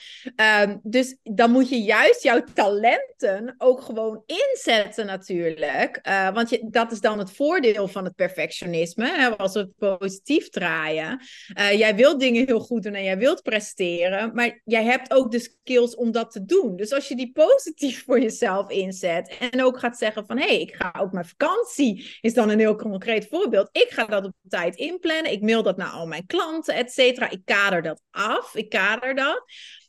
[0.61, 5.99] Um, dus dan moet je juist jouw talenten ook gewoon inzetten natuurlijk.
[6.07, 9.77] Uh, want je, dat is dan het voordeel van het perfectionisme, hè, als we het
[9.77, 11.21] positief draaien.
[11.59, 15.31] Uh, jij wilt dingen heel goed doen en jij wilt presteren, maar jij hebt ook
[15.31, 16.75] de skills om dat te doen.
[16.75, 20.61] Dus als je die positief voor jezelf inzet en ook gaat zeggen van hé, hey,
[20.61, 23.69] ik ga ook mijn vakantie, is dan een heel concreet voorbeeld.
[23.71, 25.31] Ik ga dat op tijd inplannen.
[25.31, 27.29] Ik mail dat naar al mijn klanten, et cetera.
[27.29, 28.55] Ik kader dat af.
[28.55, 29.43] Ik kader dat.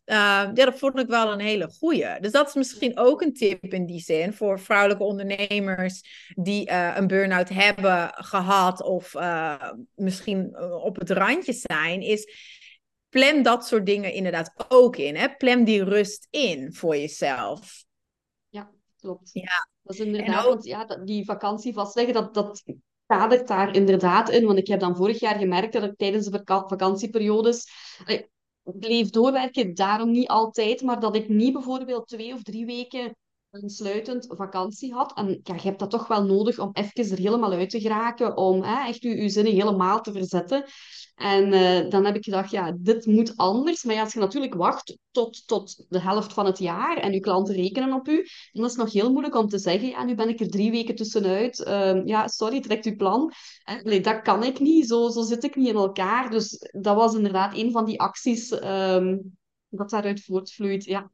[0.04, 2.20] Uh, ja, dat vond ik wel een hele goeie.
[2.20, 6.92] Dus dat is misschien ook een tip in die zin voor vrouwelijke ondernemers die uh,
[6.96, 12.32] een burn-out hebben gehad of uh, misschien op het randje zijn, is
[13.08, 15.16] plan dat soort dingen inderdaad ook in.
[15.16, 15.28] Hè?
[15.36, 17.84] Plan die rust in voor jezelf.
[18.48, 19.30] Ja, klopt.
[19.32, 19.68] Ja.
[19.88, 22.62] Dat is inderdaad, want ja, die vakantie vastleggen, dat, dat
[23.06, 24.46] kadert daar inderdaad in.
[24.46, 27.66] Want ik heb dan vorig jaar gemerkt dat ik tijdens de vakantieperiodes
[28.06, 28.30] ik
[28.62, 33.16] bleef doorwerken, daarom niet altijd, maar dat ik niet bijvoorbeeld twee of drie weken
[33.50, 35.16] een sluitend vakantie had.
[35.16, 38.36] En ja, je hebt dat toch wel nodig om even er helemaal uit te geraken,
[38.36, 40.64] om hè, echt je, je zinnen helemaal te verzetten.
[41.18, 43.84] En uh, dan heb ik gedacht, ja, dit moet anders.
[43.84, 47.20] Maar ja, als je natuurlijk wacht tot, tot de helft van het jaar en je
[47.20, 50.14] klanten rekenen op u, dan is het nog heel moeilijk om te zeggen, ja, nu
[50.14, 51.58] ben ik er drie weken tussenuit.
[51.58, 53.32] Uh, ja, sorry, trekt uw plan.
[53.82, 54.88] Nee, dat kan ik niet.
[54.88, 56.30] Zo, zo zit ik niet in elkaar.
[56.30, 59.36] Dus dat was inderdaad een van die acties um,
[59.68, 60.84] dat daaruit voortvloeit.
[60.84, 61.10] Ja.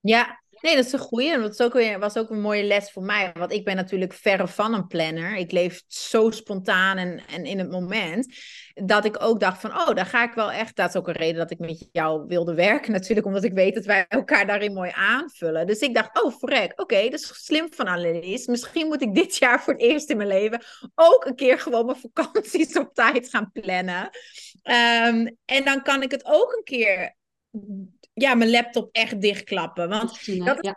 [0.00, 1.32] Ja, Nee, dat is een goeie.
[1.32, 3.30] En dat ook, was ook een mooie les voor mij.
[3.34, 5.36] Want ik ben natuurlijk verre van een planner.
[5.36, 8.36] Ik leef zo spontaan en, en in het moment.
[8.74, 10.76] Dat ik ook dacht van, oh, daar ga ik wel echt...
[10.76, 13.26] Dat is ook een reden dat ik met jou wilde werken natuurlijk.
[13.26, 15.66] Omdat ik weet dat wij elkaar daarin mooi aanvullen.
[15.66, 16.80] Dus ik dacht, oh, verrek.
[16.80, 18.46] Oké, dat is slim van Annelies.
[18.46, 20.62] Misschien moet ik dit jaar voor het eerst in mijn leven...
[20.94, 24.10] ook een keer gewoon mijn vakanties op tijd gaan plannen.
[24.62, 27.16] Um, en dan kan ik het ook een keer
[28.14, 29.88] ja, mijn laptop echt dichtklappen.
[29.88, 30.72] Want dat is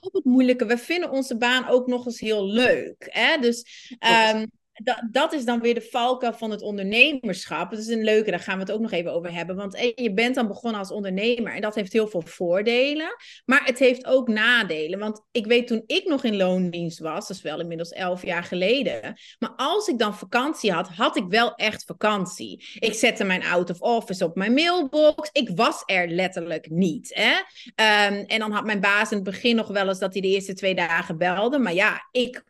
[0.00, 0.66] ook het moeilijke.
[0.66, 3.06] We vinden onze baan ook nog eens heel leuk.
[3.10, 3.38] Hè?
[3.38, 3.88] Dus
[4.34, 4.50] um,
[4.82, 7.70] dat, dat is dan weer de valkuil van het ondernemerschap.
[7.70, 9.56] Dat is een leuke, daar gaan we het ook nog even over hebben.
[9.56, 13.16] Want eh, je bent dan begonnen als ondernemer en dat heeft heel veel voordelen.
[13.44, 14.98] Maar het heeft ook nadelen.
[14.98, 18.44] Want ik weet toen ik nog in loondienst was, dat is wel inmiddels elf jaar
[18.44, 19.18] geleden.
[19.38, 22.64] Maar als ik dan vakantie had, had ik wel echt vakantie.
[22.78, 25.28] Ik zette mijn out of office op mijn mailbox.
[25.32, 27.10] Ik was er letterlijk niet.
[27.14, 27.32] Hè?
[28.10, 30.28] Um, en dan had mijn baas in het begin nog wel eens dat hij de
[30.28, 31.58] eerste twee dagen belde.
[31.58, 32.44] Maar ja, ik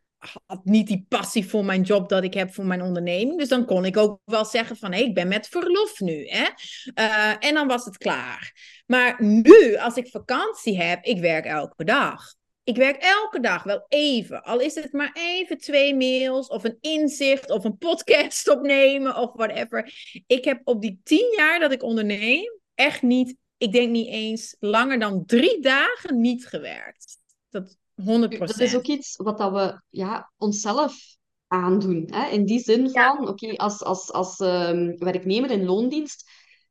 [0.46, 3.38] had niet die passie voor mijn job dat ik heb voor mijn onderneming.
[3.38, 6.26] Dus dan kon ik ook wel zeggen van, hey, ik ben met verlof nu.
[6.26, 6.48] Hè?
[6.94, 8.52] Uh, en dan was het klaar.
[8.86, 12.34] Maar nu, als ik vakantie heb, ik werk elke dag.
[12.64, 14.42] Ik werk elke dag wel even.
[14.42, 19.32] Al is het maar even twee mails of een inzicht of een podcast opnemen of
[19.34, 19.92] whatever.
[20.26, 24.56] Ik heb op die tien jaar dat ik onderneem echt niet, ik denk niet eens
[24.58, 27.18] langer dan drie dagen niet gewerkt.
[27.48, 28.38] Dat 100%.
[28.38, 30.94] Dat is ook iets wat dat we ja, onszelf
[31.46, 32.08] aandoen.
[32.10, 32.28] Hè?
[32.28, 36.30] In die zin van, oké, als, als, als um, werknemer in loondienst,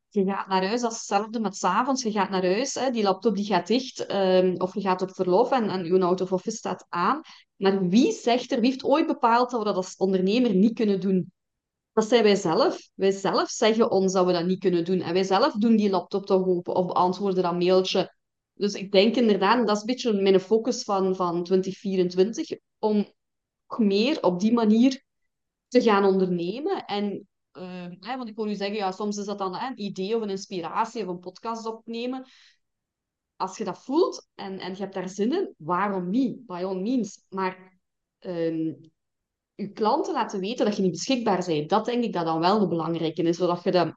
[0.10, 3.04] je gaat naar huis, dat is hetzelfde met s'avonds, je gaat naar huis, hè, die
[3.04, 6.32] laptop die gaat dicht, um, of je gaat op verlof en, en je out of
[6.32, 7.22] office staat aan.
[7.56, 11.00] Maar wie zegt er, wie heeft ooit bepaald dat we dat als ondernemer niet kunnen
[11.00, 11.32] doen?
[11.94, 12.90] Dat zijn wij zelf.
[12.94, 15.02] Wij zelf zeggen ons dat we dat niet kunnen doen.
[15.02, 18.14] En wij zelf doen die laptop toch open of beantwoorden dat mailtje.
[18.60, 23.14] Dus ik denk inderdaad, dat is een beetje mijn focus van, van 2024, om
[23.78, 25.04] meer op die manier
[25.68, 26.86] te gaan ondernemen.
[26.86, 29.82] En, uh, hè, want ik hoor u zeggen, ja, soms is dat dan hè, een
[29.82, 32.26] idee of een inspiratie of een podcast opnemen.
[33.36, 36.46] Als je dat voelt en, en je hebt daar zin in, waarom niet?
[36.46, 37.26] By all means.
[37.30, 37.80] Maar
[38.20, 38.76] uh,
[39.56, 42.60] je klanten laten weten dat je niet beschikbaar bent, dat denk ik dat dan wel
[42.60, 43.38] de belangrijke is.
[43.38, 43.96] Zodat je de,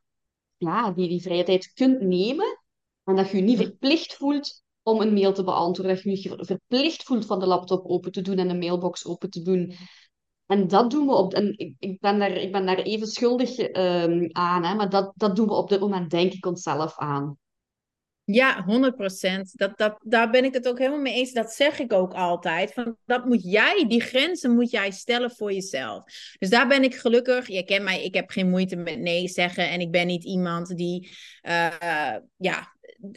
[0.56, 2.61] ja, die, die vrije tijd kunt nemen
[3.04, 5.94] en dat je je niet verplicht voelt om een mail te beantwoorden.
[5.94, 9.30] Dat je je verplicht voelt van de laptop open te doen en de mailbox open
[9.30, 9.74] te doen.
[10.46, 11.34] En dat doen we op...
[11.34, 15.12] En ik, ik, ben, daar, ik ben daar even schuldig um, aan, hè, maar dat,
[15.16, 17.36] dat doen we op dit moment, denk ik, onszelf aan.
[18.24, 21.32] Ja, 100% Dat, dat, daar ben ik het ook helemaal mee eens.
[21.32, 22.72] Dat zeg ik ook altijd.
[22.72, 26.04] Van, dat moet jij, die grenzen moet jij stellen voor jezelf.
[26.38, 27.46] Dus daar ben ik gelukkig.
[27.46, 29.70] Je kent mij, ik heb geen moeite met nee zeggen.
[29.70, 31.10] En ik ben niet iemand die
[31.42, 32.71] uh, ja,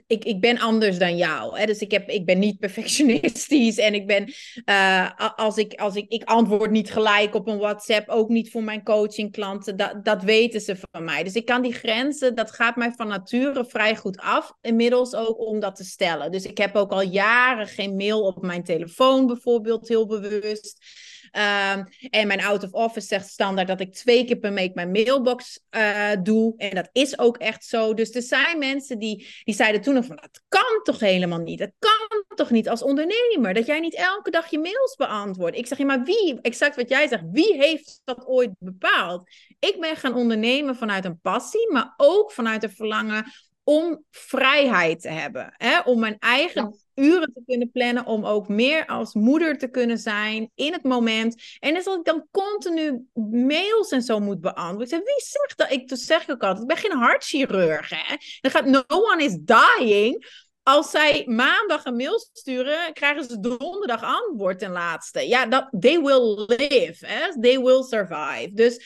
[0.08, 1.60] ik, ik ben anders dan jou.
[1.60, 1.66] Hè?
[1.66, 3.78] Dus ik, heb, ik ben niet perfectionistisch.
[3.78, 4.34] En ik ben,
[4.66, 8.64] uh, als, ik, als ik, ik antwoord niet gelijk op een WhatsApp, ook niet voor
[8.64, 9.78] mijn coachingklanten.
[9.78, 11.24] Dat, dat weten ze van mij.
[11.24, 14.54] Dus ik kan die grenzen, dat gaat mij van nature vrij goed af.
[14.62, 16.32] Inmiddels ook om dat te stellen.
[16.32, 20.86] Dus ik heb ook al jaren geen mail op mijn telefoon, bijvoorbeeld, heel bewust.
[21.32, 24.92] Ehm, en mijn out of office zegt standaard dat ik twee keer per week mijn
[24.92, 26.54] mailbox uh, doe.
[26.58, 27.94] En dat is ook echt zo.
[27.94, 31.60] Dus er zijn mensen die, die zeiden toen nog van, dat kan toch helemaal niet?
[31.60, 33.54] Dat kan toch niet als ondernemer?
[33.54, 35.58] Dat jij niet elke dag je mails beantwoordt.
[35.58, 39.30] Ik zeg, ja, maar wie, exact wat jij zegt, wie heeft dat ooit bepaald?
[39.60, 43.26] Ik ben gaan ondernemen vanuit een passie, maar ook vanuit een verlangen
[43.64, 45.54] om vrijheid te hebben.
[45.58, 45.80] Hè?
[45.80, 48.06] Om mijn eigen uren te kunnen plannen.
[48.06, 51.42] Om ook meer als moeder te kunnen zijn in het moment.
[51.60, 54.82] En als ik dan continu mails en zo moet beantwoorden.
[54.82, 55.72] Ik zeg, wie zegt dat?
[55.72, 57.90] Ik zeg ik ook altijd, ik ben geen hartchirurg.
[57.90, 58.16] Hè?
[58.42, 60.44] Dan gaat no one is dying.
[60.64, 65.28] Als zij maandag een mail sturen, krijgen ze donderdag antwoord ten laatste.
[65.28, 67.06] Ja, dat, they will live.
[67.06, 67.40] Hè?
[67.42, 68.50] They will survive.
[68.54, 68.86] Dus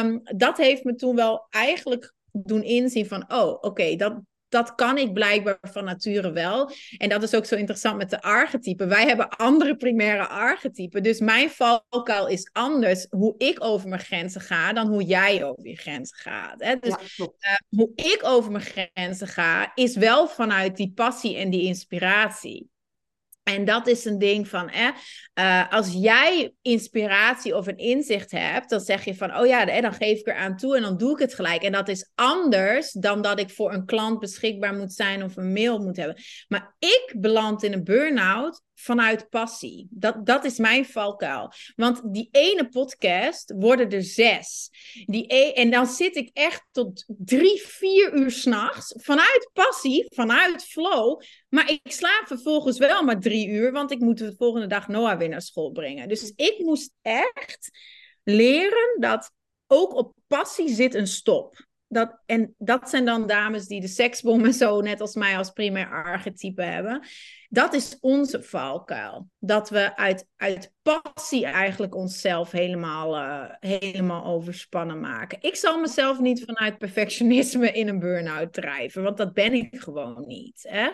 [0.00, 4.20] um, dat heeft me toen wel eigenlijk doen inzien van, oh, oké, dat,
[4.54, 6.70] dat kan ik blijkbaar van nature wel.
[6.98, 8.88] En dat is ook zo interessant met de archetypen.
[8.88, 11.02] Wij hebben andere primaire archetypen.
[11.02, 15.68] Dus mijn valkuil is anders hoe ik over mijn grenzen ga dan hoe jij over
[15.68, 16.62] je grenzen gaat.
[16.62, 16.76] Hè?
[16.76, 17.26] Dus uh,
[17.68, 22.72] hoe ik over mijn grenzen ga, is wel vanuit die passie en die inspiratie.
[23.44, 24.88] En dat is een ding van, eh,
[25.34, 29.94] uh, als jij inspiratie of een inzicht hebt, dan zeg je van, oh ja, dan
[29.94, 31.62] geef ik er aan toe en dan doe ik het gelijk.
[31.62, 35.52] En dat is anders dan dat ik voor een klant beschikbaar moet zijn of een
[35.52, 36.22] mail moet hebben.
[36.48, 39.86] Maar ik beland in een burn-out vanuit passie.
[39.90, 41.52] Dat, dat is mijn valkuil.
[41.76, 44.70] Want die ene podcast worden er zes.
[45.06, 50.64] Die e en dan zit ik echt tot drie, vier uur s'nachts vanuit passie, vanuit
[50.64, 51.20] flow.
[51.48, 55.18] Maar ik slaap vervolgens wel maar drie uur, want ik moet de volgende dag Noah
[55.18, 56.08] weer naar school brengen.
[56.08, 57.70] Dus ik moest echt
[58.22, 59.30] leren dat
[59.66, 64.44] ook op passie zit een stop dat, en dat zijn dan dames die de seksbom
[64.44, 67.06] en zo, net als mij als primair archetype hebben.
[67.54, 69.28] Dat is onze valkuil.
[69.38, 75.38] Dat we uit, uit passie eigenlijk onszelf helemaal, uh, helemaal overspannen maken.
[75.40, 80.24] Ik zal mezelf niet vanuit perfectionisme in een burn-out drijven, want dat ben ik gewoon
[80.26, 80.66] niet.
[80.68, 80.84] Hè?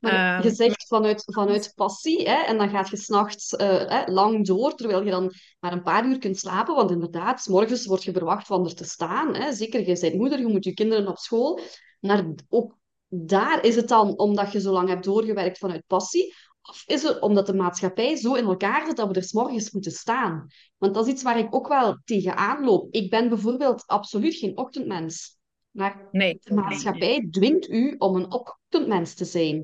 [0.00, 4.74] Um, je zegt vanuit, vanuit passie, hè, en dan gaat je s'nachts uh, lang door,
[4.74, 8.12] terwijl je dan maar een paar uur kunt slapen, want inderdaad, s morgens word je
[8.12, 9.34] verwacht van er te staan.
[9.34, 9.52] Hè.
[9.52, 11.60] Zeker, je bent moeder, je moet je kinderen op school.
[12.00, 12.77] Maar ook
[13.08, 17.20] daar is het dan omdat je zo lang hebt doorgewerkt vanuit passie, of is het
[17.20, 20.46] omdat de maatschappij zo in elkaar zit dat we er s'morgens moeten staan?
[20.76, 22.94] Want dat is iets waar ik ook wel tegenaan loop.
[22.94, 25.36] Ik ben bijvoorbeeld absoluut geen ochtendmens.
[25.70, 29.56] Maar nee, de maatschappij dwingt u om een ochtendmens te zijn.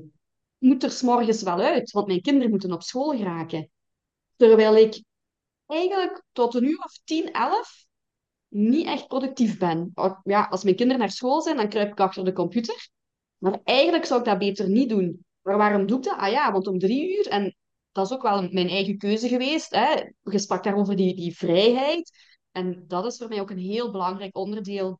[0.59, 3.69] Ik moet er s'morgens wel uit, want mijn kinderen moeten op school geraken.
[4.35, 5.03] Terwijl ik
[5.65, 7.85] eigenlijk tot een uur of tien, elf
[8.47, 9.91] niet echt productief ben.
[10.23, 12.89] Ja, als mijn kinderen naar school zijn, dan kruip ik achter de computer.
[13.45, 15.25] Maar eigenlijk zou ik dat beter niet doen.
[15.41, 16.17] Maar waarom doe ik dat?
[16.17, 17.55] Ah ja, want om drie uur, en
[17.91, 19.75] dat is ook wel mijn eigen keuze geweest.
[19.75, 19.93] Hè.
[20.23, 22.11] Je sprak daarover die, die vrijheid.
[22.51, 24.99] En dat is voor mij ook een heel belangrijk onderdeel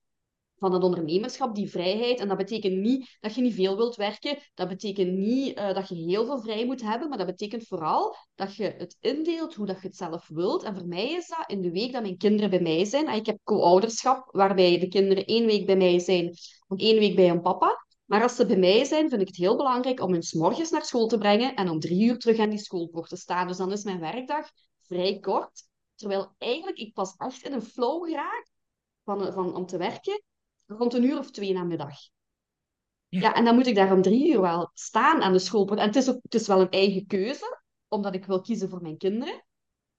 [0.58, 2.20] van het ondernemerschap, die vrijheid.
[2.20, 4.38] En dat betekent niet dat je niet veel wilt werken.
[4.54, 7.10] Dat betekent niet uh, dat je heel veel vrij moet hebben.
[7.10, 10.64] Maar dat betekent vooral dat je het indeelt hoe dat je het zelf wilt.
[10.64, 13.08] En voor mij is dat in de week dat mijn kinderen bij mij zijn.
[13.08, 16.34] Ik heb co-ouderschap, waarbij de kinderen één week bij mij zijn
[16.68, 17.85] en één week bij hun papa.
[18.06, 20.70] Maar als ze bij mij zijn, vind ik het heel belangrijk om hun s morgens
[20.70, 23.48] naar school te brengen en om drie uur terug aan die schoolpoort te staan.
[23.48, 24.50] Dus dan is mijn werkdag
[24.82, 25.64] vrij kort.
[25.96, 28.48] Terwijl eigenlijk ik pas echt in een flow geraak
[29.04, 30.24] van, van, om te werken
[30.66, 31.96] rond een uur of twee namiddag.
[33.08, 33.20] Ja.
[33.20, 35.80] ja, en dan moet ik daar om drie uur wel staan aan de schoolpoort.
[35.80, 38.82] En het is, ook, het is wel een eigen keuze, omdat ik wil kiezen voor
[38.82, 39.46] mijn kinderen.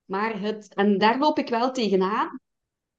[0.04, 2.40] Maar het, en daar loop ik wel tegenaan,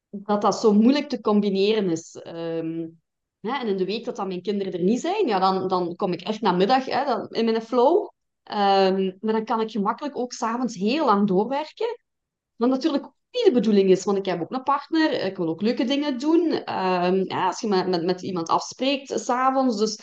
[0.10, 2.22] dat dat zo moeilijk te combineren is.
[2.26, 3.02] Um,
[3.42, 5.96] hè, en in de week dat dan mijn kinderen er niet zijn, ja, dan, dan
[5.96, 8.10] kom ik echt namiddag hè, dan, in mijn flow.
[8.52, 12.00] Um, maar dan kan ik gemakkelijk ook s'avonds heel lang doorwerken.
[12.56, 15.62] Wat natuurlijk niet de bedoeling is, want ik heb ook een partner, ik wil ook
[15.62, 16.52] leuke dingen doen.
[16.52, 20.00] Um, ja, als je met, met, met iemand afspreekt s'avonds, dus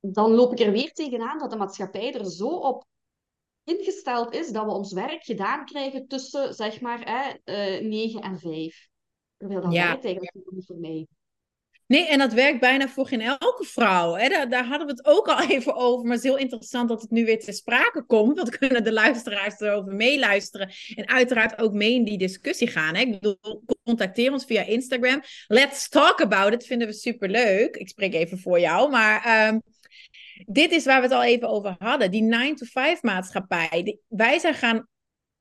[0.00, 2.84] dan loop ik er weer tegenaan dat de maatschappij er zo op
[3.64, 7.30] ingesteld is dat we ons werk gedaan krijgen tussen, zeg maar, hè,
[7.80, 8.88] uh, 9 en 5.
[9.36, 10.00] Terwijl dat ja.
[10.00, 11.06] eigenlijk niet voor mij.
[11.88, 14.14] Nee, en dat werkt bijna voor geen elke vrouw.
[14.14, 14.28] Hè?
[14.28, 16.02] Daar, daar, hadden we het ook al even over.
[16.02, 18.36] Maar het is heel interessant dat het nu weer ter sprake komt.
[18.36, 20.70] Want kunnen de luisteraars erover meeluisteren.
[20.94, 22.94] En uiteraard ook mee in die discussie gaan.
[22.94, 23.00] Hè?
[23.00, 25.22] Ik bedoel, contacteer ons via Instagram.
[25.46, 26.66] Let's talk about it.
[26.66, 27.76] Vinden we super leuk.
[27.76, 28.90] Ik spreek even voor jou.
[28.90, 29.62] Maar um,
[30.46, 32.10] dit is waar we het al even over hadden.
[32.10, 33.98] Die 9-to-5 maatschappij.
[34.08, 34.88] wij zijn gaan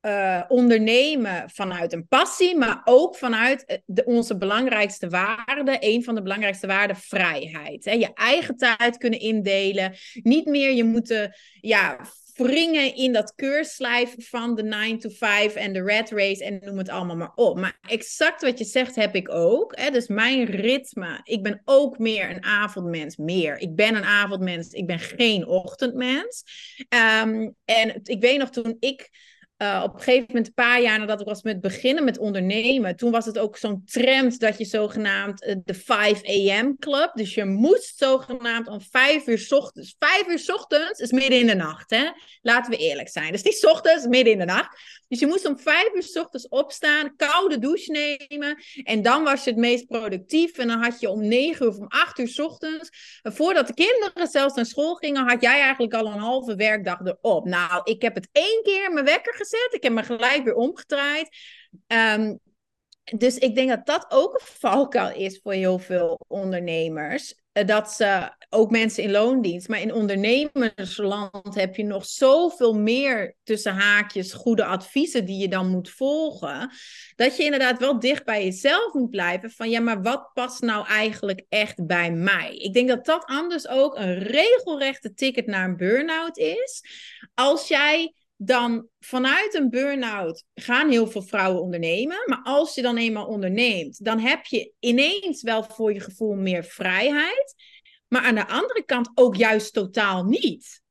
[0.01, 5.77] uh, ondernemen vanuit een passie, maar ook vanuit eh, onze belangrijkste waarde.
[5.79, 7.85] Een van de belangrijkste waarden, vrijheid.
[7.85, 7.91] Hè?
[7.91, 9.95] Je eigen tijd kunnen indelen.
[10.13, 11.99] Niet meer je moeten ja,
[12.37, 16.77] wringen in dat keurslijf van de 9 to 5 en de red race en noem
[16.77, 17.59] het allemaal maar op.
[17.59, 19.77] Maar exact wat je zegt heb ik ook.
[19.79, 19.91] Hè?
[19.91, 21.19] Dus mijn ritme.
[21.23, 23.15] Ik ben ook meer een avondmens.
[23.15, 23.57] Meer.
[23.57, 24.69] Ik ben een avondmens.
[24.69, 26.43] Ik ben geen ochtendmens.
[27.23, 29.09] Um, en ik weet nog toen ik
[29.57, 32.95] uh, op een gegeven moment, een paar jaar nadat ik was met beginnen met ondernemen,
[32.95, 36.75] toen was het ook zo'n trend dat je zogenaamd uh, de 5 a.m.
[36.79, 41.47] club, dus je moest zogenaamd om 5 uur ochtends, 5 uur ochtends is midden in
[41.47, 42.09] de nacht, hè?
[42.41, 43.31] Laten we eerlijk zijn.
[43.31, 44.79] Dus niet ochtends, midden in de nacht.
[45.07, 49.49] Dus je moest om 5 uur ochtends opstaan, koude douche nemen en dan was je
[49.49, 52.89] het meest productief en dan had je om 9 uur of om 8 uur ochtends,
[53.23, 57.45] voordat de kinderen zelfs naar school gingen, had jij eigenlijk al een halve werkdag erop.
[57.45, 61.29] Nou, ik heb het één keer mijn wekker gezet ik heb me gelijk weer omgedraaid.
[61.87, 62.35] Ehm,
[63.15, 67.35] dus ik denk dat dat ook een valkuil is voor heel veel ondernemers.
[67.51, 73.35] Eh, dat ze, ook mensen in loondienst, maar in ondernemersland heb je nog zoveel meer
[73.43, 76.71] tussen haakjes goede adviezen die je dan moet volgen.
[77.15, 80.87] Dat je inderdaad wel dicht bij jezelf moet blijven van ja, maar wat past nou
[80.87, 82.55] eigenlijk echt bij mij?
[82.57, 86.83] Ik denk dat dat anders ook een regelrechte ticket naar een burn-out is.
[87.33, 92.17] Als jij dan vanuit een burn-out gaan heel veel vrouwen ondernemen.
[92.25, 96.63] Maar als je dan eenmaal onderneemt, dan heb je ineens wel voor je gevoel meer
[96.63, 97.55] vrijheid.
[98.07, 100.85] Maar aan de andere kant ook juist totaal niet.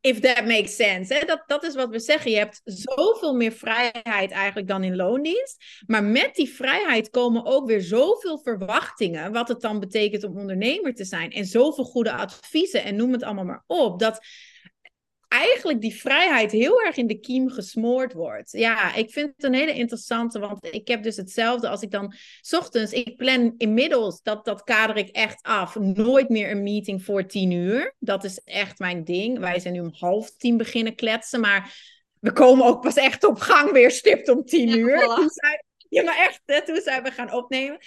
[0.00, 1.22] If that makes sense.
[1.26, 2.30] Dat, dat is wat we zeggen.
[2.30, 5.64] Je hebt zoveel meer vrijheid eigenlijk dan in loondienst.
[5.86, 9.32] Maar met die vrijheid komen ook weer zoveel verwachtingen.
[9.32, 11.30] Wat het dan betekent om ondernemer te zijn.
[11.30, 12.84] En zoveel goede adviezen.
[12.84, 13.98] En noem het allemaal maar op.
[13.98, 14.20] Dat
[15.34, 18.52] eigenlijk die vrijheid heel erg in de kiem gesmoord wordt.
[18.52, 22.14] Ja, ik vind het een hele interessante, want ik heb dus hetzelfde als ik dan
[22.40, 27.04] s ochtends, ik plan inmiddels, dat, dat kader ik echt af, nooit meer een meeting
[27.04, 27.94] voor tien uur.
[27.98, 29.38] Dat is echt mijn ding.
[29.38, 33.38] Wij zijn nu om half tien beginnen kletsen, maar we komen ook pas echt op
[33.38, 34.98] gang weer stipt om tien uur.
[35.88, 37.78] Ja, maar echt, hè, toen zijn we gaan opnemen.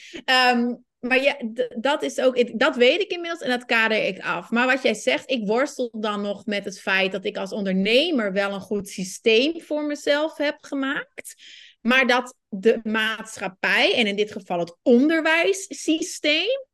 [0.54, 1.38] Um, maar ja,
[1.80, 4.50] dat is ook, dat weet ik inmiddels en dat kader ik af.
[4.50, 8.34] Maar wat jij zegt, ik worstel dan nog met het feit dat ik als ondernemer
[8.34, 11.36] wel een goed systeem voor mezelf heb gemaakt.
[11.82, 16.66] Maar dat de maatschappij, en in dit geval het onderwijssysteem,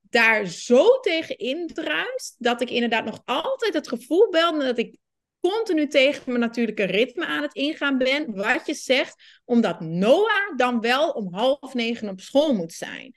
[0.00, 4.98] daar zo tegen indruist dat ik inderdaad nog altijd het gevoel ben dat ik
[5.40, 8.34] continu tegen mijn natuurlijke ritme aan het ingaan ben.
[8.34, 13.14] Wat je zegt, omdat Noah dan wel om half negen op school moet zijn.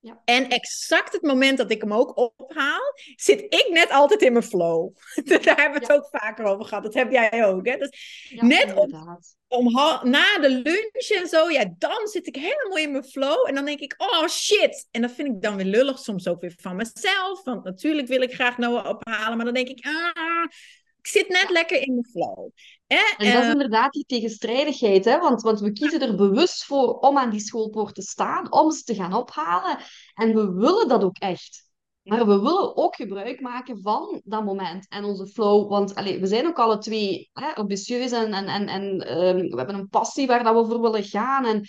[0.00, 0.22] Ja.
[0.24, 4.44] En exact het moment dat ik hem ook ophaal, zit ik net altijd in mijn
[4.44, 4.96] flow.
[5.24, 6.82] Daar hebben we het ook vaker over gehad.
[6.82, 7.66] Dat heb jij ook.
[7.66, 7.76] Hè?
[7.76, 7.90] Dus
[8.40, 9.18] net om,
[9.48, 9.72] om
[10.02, 13.48] na de lunch en zo, ja, dan zit ik helemaal in mijn flow.
[13.48, 14.88] En dan denk ik, oh shit.
[14.90, 17.44] En dat vind ik dan weer lullig, soms ook weer van mezelf.
[17.44, 19.36] Want natuurlijk wil ik graag Noah ophalen.
[19.36, 20.46] Maar dan denk ik, ah,
[21.08, 22.50] ik zit net lekker in de flow.
[22.86, 25.18] En dat is eh, inderdaad die tegenstrijdigheid, hè?
[25.18, 28.82] Want, want we kiezen er bewust voor om aan die schoolpoort te staan, om ze
[28.82, 29.78] te gaan ophalen.
[30.14, 31.66] En we willen dat ook echt.
[32.02, 35.68] Maar we willen ook gebruik maken van dat moment en onze flow.
[35.68, 39.56] Want allez, we zijn ook alle twee hè, ambitieus en, en, en, en ehm, we
[39.56, 41.44] hebben een passie waar dat we voor willen gaan.
[41.44, 41.64] En,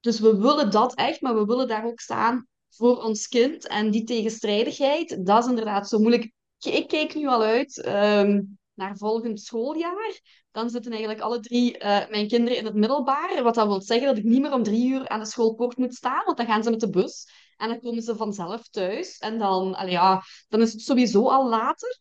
[0.00, 3.66] dus we willen dat echt, maar we willen daar ook staan voor ons kind.
[3.66, 6.34] En die tegenstrijdigheid, dat is inderdaad zo moeilijk.
[6.58, 8.42] Ik kijk nu al uit ehm,
[8.74, 10.20] naar volgend schooljaar.
[10.50, 13.42] Dan zitten eigenlijk alle drie uh, mijn kinderen in het middelbaar.
[13.42, 15.94] Wat dat wil zeggen dat ik niet meer om drie uur aan de schoolpoort moet
[15.94, 17.28] staan, want dan gaan ze met de bus.
[17.56, 19.18] En dan komen ze vanzelf thuis.
[19.18, 21.98] En dan, ja, dan is het sowieso al later.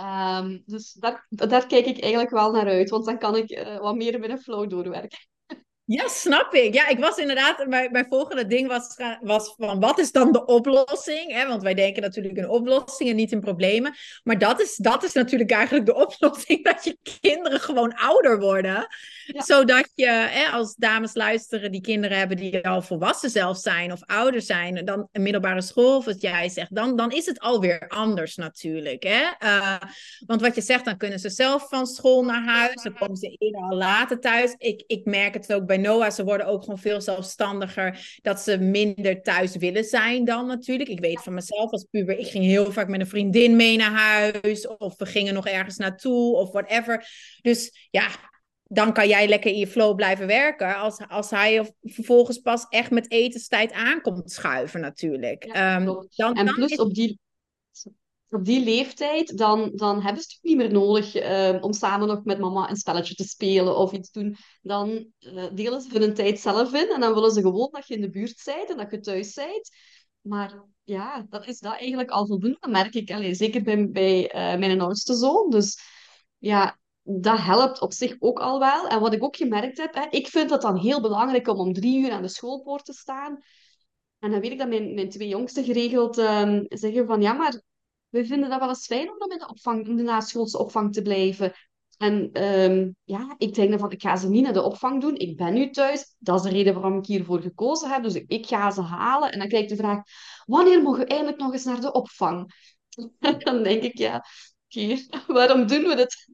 [0.00, 3.78] Um, dus daar, daar kijk ik eigenlijk wel naar uit, want dan kan ik uh,
[3.78, 5.18] wat meer een flow doorwerken.
[5.86, 6.74] Ja, snap ik.
[6.74, 10.44] Ja, ik was inderdaad, mijn, mijn volgende ding was, was van wat is dan de
[10.44, 11.32] oplossing?
[11.32, 11.46] Hè?
[11.46, 13.94] Want wij denken natuurlijk in oplossingen, niet in problemen.
[14.24, 18.86] Maar dat is, dat is natuurlijk eigenlijk de oplossing, dat je kinderen gewoon ouder worden.
[19.26, 24.02] Zodat je, hè, als dames luisteren die kinderen hebben die al volwassen zelf zijn of
[24.04, 27.88] ouder zijn, dan een middelbare school, of wat jij zegt, dan, dan is het alweer
[27.88, 29.02] anders natuurlijk.
[29.02, 29.22] Hè?
[29.44, 29.76] Uh,
[30.26, 33.36] want wat je zegt, dan kunnen ze zelf van school naar huis, dan komen ze
[33.38, 34.54] eerder al later thuis.
[34.58, 38.18] Ik, ik merk het ook bij Noah, ze worden ook gewoon veel zelfstandiger.
[38.22, 40.88] Dat ze minder thuis willen zijn dan natuurlijk.
[40.88, 43.92] Ik weet van mezelf als puber, ik ging heel vaak met een vriendin mee naar
[43.92, 44.66] huis.
[44.66, 47.06] Of we gingen nog ergens naartoe of whatever.
[47.42, 48.08] Dus ja,
[48.68, 50.76] dan kan jij lekker in je flow blijven werken.
[50.76, 55.44] Als, als hij vervolgens pas echt met etenstijd aankomt schuiven natuurlijk.
[55.44, 57.18] Ja, um, dan, en plus op die
[58.30, 62.24] op die leeftijd, dan, dan hebben ze het niet meer nodig uh, om samen nog
[62.24, 64.36] met mama een spelletje te spelen of iets doen.
[64.62, 67.94] Dan uh, delen ze hun tijd zelf in en dan willen ze gewoon dat je
[67.94, 69.70] in de buurt bent en dat je thuis bent.
[70.20, 73.10] Maar ja, dat is dat eigenlijk al voldoende, dat merk ik.
[73.10, 75.50] Allee, zeker bij, bij uh, mijn oudste zoon.
[75.50, 75.80] Dus
[76.38, 78.88] ja, dat helpt op zich ook al wel.
[78.88, 81.72] En wat ik ook gemerkt heb, hè, ik vind het dan heel belangrijk om om
[81.72, 83.38] drie uur aan de schoolpoort te staan.
[84.18, 87.62] En dan weet ik dat mijn, mijn twee jongsten geregeld um, zeggen van ja, maar
[88.08, 90.92] we vinden dat wel eens fijn om dan in de, opvang, in de naschoolse opvang
[90.92, 91.52] te blijven.
[91.96, 95.16] En um, ja, ik denk dan van, ik ga ze niet naar de opvang doen.
[95.16, 96.14] Ik ben nu thuis.
[96.18, 98.02] Dat is de reden waarom ik hiervoor gekozen heb.
[98.02, 99.32] Dus ik, ga ze halen.
[99.32, 100.02] En dan krijg ik de vraag,
[100.44, 102.52] wanneer mogen we eindelijk nog eens naar de opvang?
[103.38, 104.24] dan denk ik, ja,
[104.68, 104.96] oké,
[105.26, 106.28] waarom doen we dit?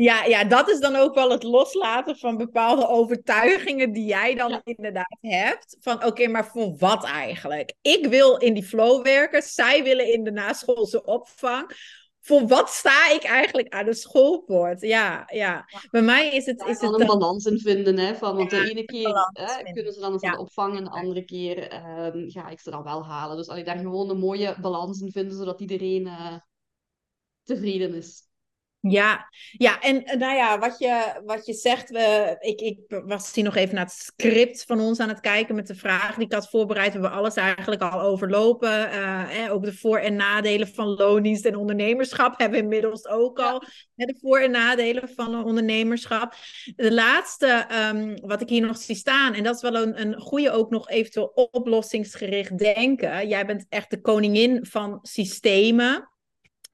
[0.00, 4.60] Ja, ja, dat is dan ook wel het loslaten van bepaalde overtuigingen die jij dan
[4.64, 5.76] inderdaad hebt.
[5.80, 7.74] Van oké, maar voor wat eigenlijk?
[7.82, 11.70] Ik wil in die flow werken, zij willen in de naschoolse opvang.
[12.20, 14.80] Voor wat sta ik eigenlijk aan de schoolpoort?
[14.80, 15.68] Ja, ja.
[15.90, 16.64] Bij mij is het...
[16.66, 18.14] Is het een balans in vinden, hè.
[18.14, 21.24] Van, want de ene keer hè, kunnen ze dan van de opvang en de andere
[21.24, 21.72] keer
[22.14, 23.36] um, ga ik ze dan wel halen.
[23.36, 26.36] Dus allee, daar gewoon een mooie balans in vinden, zodat iedereen uh,
[27.42, 28.27] tevreden is.
[28.90, 33.34] Ja, ja, en eh, nou ja, wat je, wat je zegt, we, ik, ik was
[33.34, 36.26] hier nog even naar het script van ons aan het kijken met de vragen die
[36.26, 36.92] ik had voorbereid.
[36.92, 38.90] We hebben alles eigenlijk al overlopen.
[38.92, 43.62] Uh, ook de voor- en nadelen van loondienst en ondernemerschap hebben we inmiddels ook al.
[43.94, 46.34] de voor- en nadelen van ondernemerschap.
[46.76, 50.20] De laatste, um, wat ik hier nog zie staan, en dat is wel een, een
[50.20, 53.28] goede ook nog eventueel oplossingsgericht denken.
[53.28, 56.08] Jij bent echt de koningin van systemen.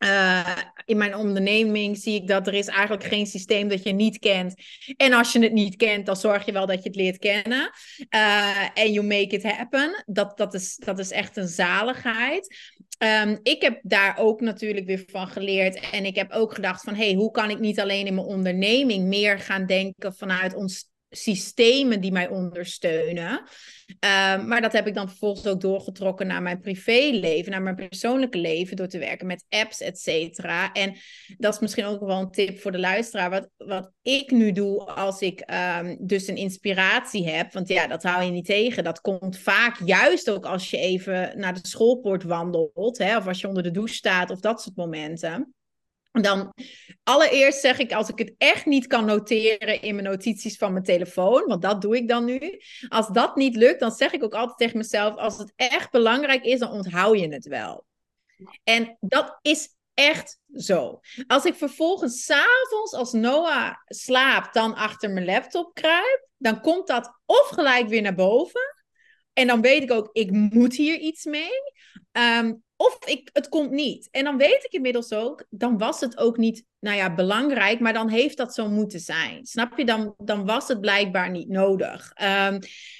[0.04, 4.18] Uh, in mijn onderneming zie ik dat er is eigenlijk geen systeem dat je niet
[4.18, 4.54] kent.
[4.96, 7.70] En als je het niet kent, dan zorg je wel dat je het leert kennen.
[8.14, 10.04] Uh, en you make it happen.
[10.06, 12.56] Dat, dat, is, dat is echt een zaligheid.
[12.98, 15.90] Um, ik heb daar ook natuurlijk weer van geleerd.
[15.90, 19.06] En ik heb ook gedacht van, hey, hoe kan ik niet alleen in mijn onderneming
[19.06, 23.42] meer gaan denken vanuit ons systemen die mij ondersteunen.
[23.98, 28.38] Ehm, maar dat heb ik dan vervolgens ook doorgetrokken naar mijn privéleven, naar mijn persoonlijke
[28.38, 30.72] leven, door te werken met apps, et cetera.
[30.72, 30.96] En
[31.36, 33.30] dat is misschien ook wel een tip voor de luisteraar.
[33.30, 38.02] Wat, wat ik nu doe als ik um, dus een inspiratie heb, want ja, dat
[38.02, 38.84] hou je niet tegen.
[38.84, 43.40] Dat komt vaak juist ook als je even naar de schoolpoort wandelt, hè, of als
[43.40, 45.54] je onder de douche staat, of dat soort momenten.
[46.20, 46.52] Dan
[47.02, 50.84] allereerst zeg ik, als ik het echt niet kan noteren in mijn notities van mijn
[50.84, 52.60] telefoon, want dat doe ik dan nu.
[52.88, 56.44] Als dat niet lukt, dan zeg ik ook altijd tegen mezelf, als het echt belangrijk
[56.44, 57.86] is, dan onthoud je het wel.
[58.64, 61.00] En dat is echt zo.
[61.26, 67.20] Als ik vervolgens s'avonds, als Noah slaapt, dan achter mijn laptop kruip, dan komt dat
[67.26, 68.74] of gelijk weer naar boven.
[69.32, 71.50] En dan weet ik ook, ik moet hier iets mee.
[72.12, 74.08] Um, of ik, het komt niet.
[74.10, 77.92] En dan weet ik inmiddels ook, dan was het ook niet, nou ja, belangrijk, maar
[77.92, 79.46] dan heeft dat zo moeten zijn.
[79.46, 79.84] Snap je?
[79.84, 82.12] Dan, dan was het blijkbaar niet nodig.
[82.22, 82.58] Um,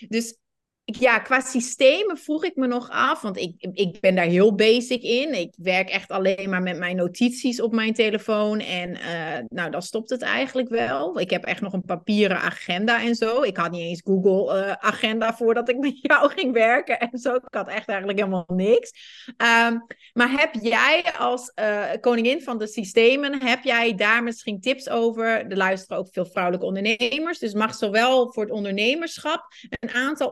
[0.09, 0.37] dus
[0.85, 5.03] ja, qua systemen vroeg ik me nog af, want ik, ik ben daar heel basic
[5.03, 5.35] in.
[5.35, 8.59] Ik werk echt alleen maar met mijn notities op mijn telefoon.
[8.61, 11.21] En uh, nou, dan stopt het eigenlijk wel.
[11.21, 13.43] Ik heb echt nog een papieren agenda en zo.
[13.43, 17.35] Ik had niet eens Google uh, agenda voordat ik met jou ging werken en zo.
[17.35, 18.93] Ik had echt eigenlijk helemaal niks.
[19.27, 24.89] Um, maar heb jij als uh, koningin van de systemen, heb jij daar misschien tips
[24.89, 25.27] over?
[25.27, 27.39] Er luisteren ook veel vrouwelijke ondernemers.
[27.39, 30.29] Dus mag zowel voor het ondernemerschap een aantal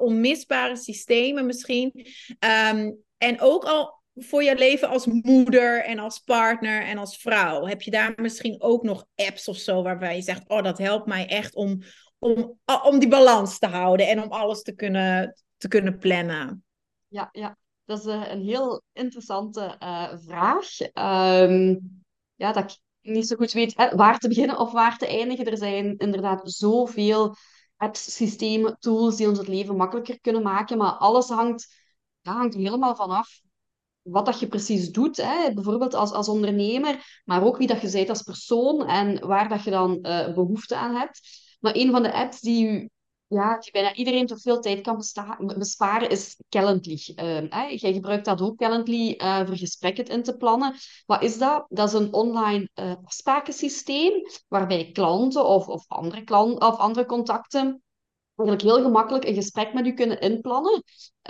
[0.72, 2.06] systemen misschien.
[2.72, 7.66] Um, en ook al voor je leven als moeder en als partner en als vrouw.
[7.66, 11.06] Heb je daar misschien ook nog apps of zo waarbij je zegt: Oh, dat helpt
[11.06, 11.82] mij echt om,
[12.18, 16.64] om, om die balans te houden en om alles te kunnen, te kunnen plannen?
[17.08, 17.56] Ja, ja.
[17.84, 20.80] dat is uh, een heel interessante uh, vraag.
[20.80, 22.02] Um,
[22.34, 22.78] ja, dat ik
[23.12, 25.46] niet zo goed weet waar te beginnen of waar te eindigen.
[25.46, 27.36] Er zijn inderdaad zoveel
[27.82, 30.78] apps, systemen, tools die ons het leven makkelijker kunnen maken.
[30.78, 31.66] Maar alles hangt,
[32.22, 33.40] hangt helemaal vanaf
[34.02, 35.16] wat dat je precies doet.
[35.16, 35.52] Hè?
[35.54, 39.62] Bijvoorbeeld als, als ondernemer, maar ook wie dat je bent als persoon en waar dat
[39.62, 41.20] je dan uh, behoefte aan hebt.
[41.60, 42.90] Maar een van de apps die u
[43.32, 44.96] ja, die bijna iedereen toch veel tijd kan
[45.58, 47.14] besparen, is Calendly.
[47.16, 50.74] Uh, Jij gebruikt dat ook, Calendly, uh, voor gesprekken in te plannen.
[51.06, 51.66] Wat is dat?
[51.68, 54.12] Dat is een online uh, afsprakensysteem
[54.48, 57.82] waarbij klanten of, of, andere klanten, of andere contacten
[58.36, 60.72] eigenlijk heel gemakkelijk een gesprek met u kunnen inplannen.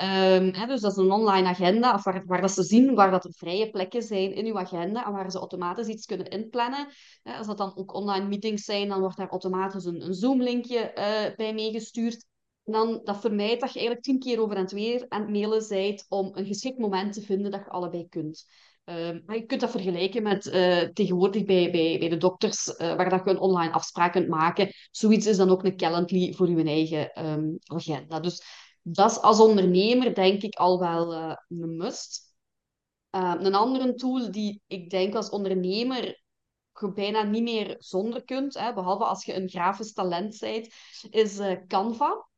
[0.00, 3.24] Um, hè, dus dat is een online agenda, of waar, dat ze zien waar dat
[3.24, 6.88] er vrije plekken zijn in uw agenda en waar ze automatisch iets kunnen inplannen.
[7.22, 11.36] Als dat dan ook online meetings zijn, dan wordt daar automatisch een, een Zoom-linkje uh,
[11.36, 12.26] bij meegestuurd.
[12.64, 15.68] En dan, dat vermijdt dat je eigenlijk tien keer over en weer aan het mailen
[15.68, 18.44] bent om een geschikt moment te vinden dat je allebei kunt.
[18.84, 22.76] Uh, maar je kunt dat vergelijken met uh, tegenwoordig bij, bij, bij de dokters, uh,
[22.76, 24.72] waar dat je een online afspraak kunt maken.
[24.90, 28.20] Zoiets is dan ook een Calendly voor je eigen um, agenda.
[28.20, 28.42] Dus
[28.82, 32.34] dat is als ondernemer denk ik al wel uh, een must.
[33.10, 36.20] Ehm, een andere tool die ik denk als ondernemer
[36.80, 40.74] je bijna niet meer zonder kunt, hè, behalve als je een grafisch talent bent,
[41.10, 42.28] is Canva.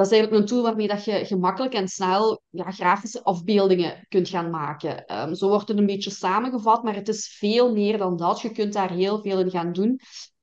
[0.00, 4.28] Dat is eigenlijk een tool waarmee dat je gemakkelijk en snel ja, grafische afbeeldingen kunt
[4.28, 5.20] gaan maken.
[5.20, 8.40] Um, zo wordt het een beetje samengevat, maar het is veel meer dan dat.
[8.40, 10.00] Je kunt daar heel veel in gaan doen.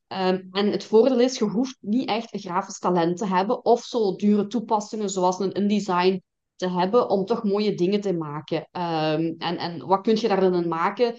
[0.08, 3.84] Um, en het voordeel is, je hoeft niet echt een grafisch talent te hebben of
[3.84, 6.24] zo dure toepassingen zoals een InDesign
[6.56, 8.58] te hebben om toch mooie dingen te maken.
[8.58, 11.16] Um, en, en wat kun je daar dan in maken?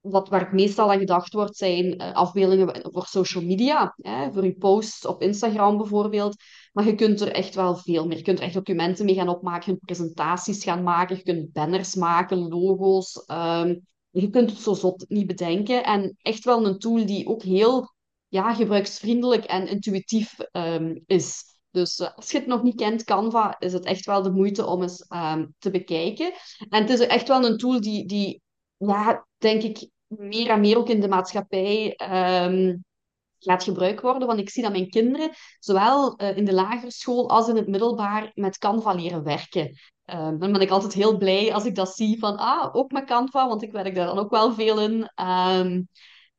[0.00, 3.94] wat, waar het meestal aan gedacht wordt, zijn uh, afbeeldingen voor social media.
[3.96, 6.42] Hè, voor je posts op Instagram bijvoorbeeld.
[6.72, 8.16] Maar je kunt er echt wel veel meer.
[8.16, 11.16] Je kunt er echt documenten mee gaan opmaken, presentaties gaan maken.
[11.16, 13.24] Je kunt banners maken, logo's.
[13.26, 15.84] Um, je kunt het zo zot niet bedenken.
[15.84, 17.94] En echt wel een tool die ook heel
[18.28, 21.44] ja, gebruiksvriendelijk en intuïtief um, is.
[21.70, 24.66] Dus uh, als je het nog niet kent, Canva, is het echt wel de moeite
[24.66, 26.32] om eens um, te bekijken.
[26.68, 28.42] En het is echt wel een tool die, die
[28.76, 31.94] ja, denk ik, meer en meer ook in de maatschappij
[33.40, 34.26] gaat gebruikt worden.
[34.26, 37.68] Want ik zie dat mijn kinderen, zowel uh, in de lagere school als in het
[37.68, 39.78] middelbaar, met Canva leren werken.
[40.04, 43.04] Um, dan ben ik altijd heel blij als ik dat zie van, ah, ook met
[43.04, 45.10] Canva, want ik werk daar dan ook wel veel in.
[45.26, 45.88] Um,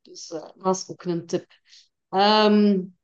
[0.01, 1.45] dus uh, dat is ook een tip.
[2.09, 2.97] Um,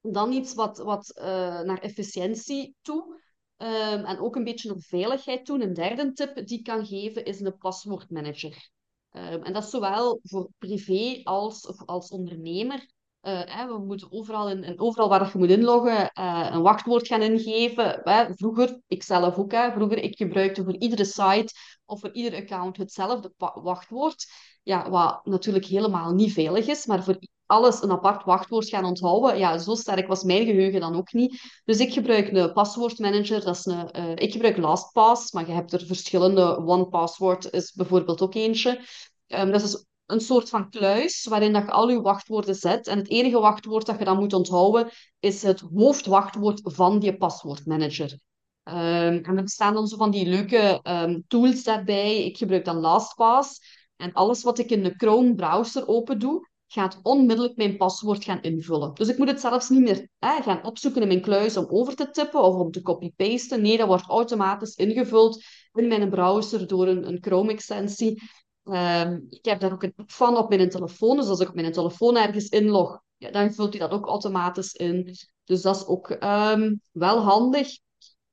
[0.00, 1.24] dan iets wat, wat uh,
[1.60, 3.18] naar efficiëntie toe.
[3.56, 5.62] En ook een beetje naar veiligheid toe.
[5.62, 8.70] Een derde tip die ik kan geven is een paswoordmanager.
[9.10, 12.88] En dat is zowel voor privé als als ondernemer.
[13.20, 18.00] Hè, we moeten overal, in, overal waar je moet inloggen uh, een wachtwoord gaan ingeven.
[18.36, 21.52] Vroeger, ik zelf ook, hè, vroeger ik gebruikte voor iedere site
[21.84, 24.26] of voor ieder account hetzelfde wachtwoord.
[24.62, 29.38] Ja, wat natuurlijk helemaal niet veilig is, maar voor alles een apart wachtwoord gaan onthouden.
[29.38, 31.42] Ja, zo sterk was mijn geheugen dan ook niet.
[31.64, 33.44] Dus ik gebruik een paswoordmanager.
[33.44, 36.58] Dat is een, uh, ik gebruik LastPass, maar je hebt er verschillende.
[36.58, 38.80] OnePassword is bijvoorbeeld ook eentje.
[39.26, 42.86] Um, dat is een soort van kluis waarin dat je al je wachtwoorden zet.
[42.86, 44.90] En het enige wachtwoord dat je dan moet onthouden
[45.20, 48.18] is het hoofdwachtwoord van die paswoordmanager.
[48.64, 52.24] Um, en er bestaan dan zo van die leuke um, tools daarbij.
[52.24, 53.60] Ik gebruik dan LastPass.
[53.96, 58.42] En alles wat ik in de Chrome browser open doe, gaat onmiddellijk mijn paswoord gaan
[58.42, 58.94] invullen.
[58.94, 62.10] Dus ik moet het zelfs niet meer gaan opzoeken in mijn kluis om over te
[62.10, 63.62] tippen of om te copy-pasten.
[63.62, 68.22] Nee, dat wordt automatisch ingevuld in mijn browser door een, een Chrome-extensie.
[68.70, 71.16] Um, ik heb daar ook een app van op mijn telefoon.
[71.16, 74.72] Dus als ik op mijn telefoon ergens inlog, ja, dan vult hij dat ook automatisch
[74.72, 75.16] in.
[75.44, 77.78] Dus dat is ook um, wel handig.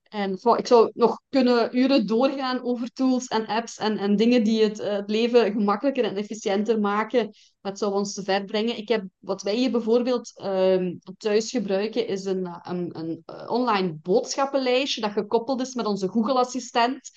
[0.10, 4.64] En ik zou nog kunnen uren doorgaan over tools en apps en, en dingen die
[4.64, 7.30] het, eh, het leven gemakkelijker en efficiënter maken.
[7.62, 8.78] Dat zou ons te ver brengen.
[8.78, 13.94] Ik heb, wat wij hier bijvoorbeeld uh, thuis gebruiken, is een, een, een eh, online
[14.02, 17.10] boodschappenlijstje dat gekoppeld is met onze Google-assistent.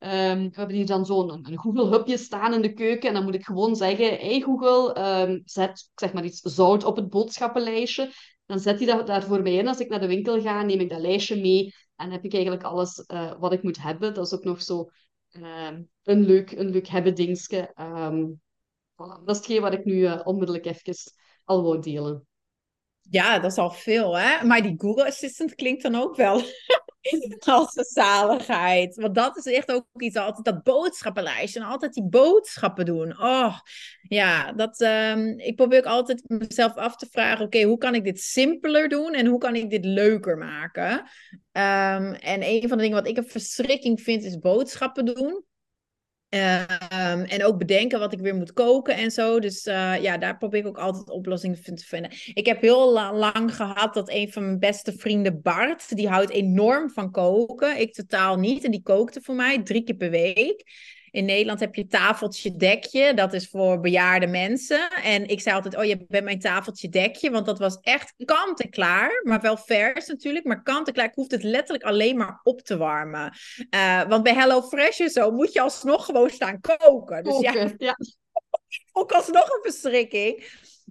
[0.00, 3.08] Um, we hebben hier dan zo'n Google-hubje staan in de keuken.
[3.08, 6.96] En dan moet ik gewoon zeggen: Hey Google, um, zet zeg maar iets zout op
[6.96, 8.12] het boodschappenlijstje.
[8.46, 9.68] Dan zet hij dat daar voor mij in.
[9.68, 11.74] Als ik naar de winkel ga, neem ik dat lijstje mee.
[11.96, 14.14] En heb ik eigenlijk alles uh, wat ik moet hebben.
[14.14, 14.90] Dat is ook nog zo
[15.32, 15.70] uh,
[16.02, 17.72] een, leuk, een leuk hebben dingetje.
[18.96, 20.94] Dat is hetgeen wat ik nu uh, onmiddellijk even
[21.44, 22.26] al wou delen.
[23.10, 24.44] Ja, dat is al veel, hè?
[24.44, 26.42] Maar die Google Assistant klinkt dan ook wel
[27.38, 28.94] als een zaligheid.
[28.94, 33.20] Want dat is echt ook iets, altijd dat boodschappenlijstje en altijd die boodschappen doen.
[33.20, 33.58] Oh,
[34.02, 38.04] ja, dat, um, ik probeer ook altijd mezelf af te vragen, oké, hoe kan ik
[38.04, 40.92] dit simpeler doen en hoe kan ik dit leuker maken?
[41.52, 45.44] Um, en een van de dingen wat ik een verschrikking vind, is boodschappen doen.
[46.30, 49.40] Um, en ook bedenken wat ik weer moet koken en zo.
[49.40, 52.10] Dus uh, ja, daar probeer ik ook altijd oplossingen te vinden.
[52.34, 56.30] Ik heb heel la lang gehad dat een van mijn beste vrienden, Bart, die houdt
[56.30, 57.80] enorm van koken.
[57.80, 58.64] Ik totaal niet.
[58.64, 60.64] En die kookte voor mij drie keer per week.
[61.10, 63.14] In Nederland heb je tafeltje dekje.
[63.14, 64.90] Dat is voor bejaarde mensen.
[64.90, 67.30] En ik zei altijd, oh je bent mijn tafeltje dekje.
[67.30, 69.20] Want dat was echt kant en klaar.
[69.24, 70.44] Maar wel vers natuurlijk.
[70.44, 71.06] Maar kant en klaar.
[71.06, 73.32] Ik hoefde het letterlijk alleen maar op te warmen.
[73.74, 77.24] Uh, want bij Hello Fresh en zo moet je alsnog gewoon staan koken.
[77.24, 77.96] Dus ja, ja.
[78.92, 80.44] ook alsnog een verschrikking.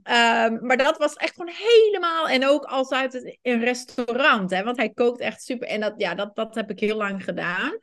[0.03, 2.27] Um, maar dat was echt gewoon helemaal.
[2.27, 4.49] En ook als uit een restaurant.
[4.49, 5.67] Hè, want hij kookt echt super.
[5.67, 7.77] En dat, ja, dat, dat heb ik heel lang gedaan.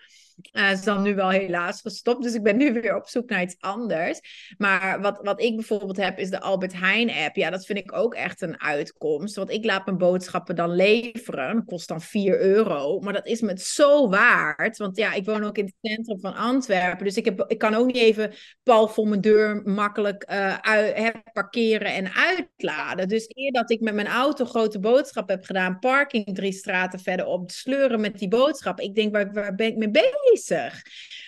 [0.53, 2.23] Uh, is dan nu wel helaas gestopt.
[2.23, 4.21] Dus ik ben nu weer op zoek naar iets anders.
[4.59, 7.37] Maar wat, wat ik bijvoorbeeld heb, is de Albert Heijn app.
[7.37, 9.37] Ja, dat vind ik ook echt een uitkomst.
[9.37, 11.55] Want ik laat mijn boodschappen dan leveren.
[11.55, 13.01] Dat kost dan 4 euro.
[13.01, 14.77] Maar dat is me zo waard.
[14.77, 17.05] Want ja, ik woon ook in het centrum van Antwerpen.
[17.05, 18.33] Dus ik, heb, ik kan ook niet even
[18.63, 23.09] pal voor mijn deur makkelijk uh, parkeren en uitladen.
[23.09, 27.51] Dus eer dat ik met mijn auto grote boodschap heb gedaan, parking drie straten verderop,
[27.51, 28.81] sleuren met die boodschap.
[28.81, 30.24] Ik denk, waar, waar ben ik mee bezig?
[30.31, 30.83] Bezig.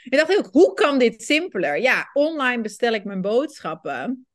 [0.04, 1.80] En dacht ik hoe kan dit simpeler?
[1.80, 4.26] Ja, online bestel ik mijn boodschappen.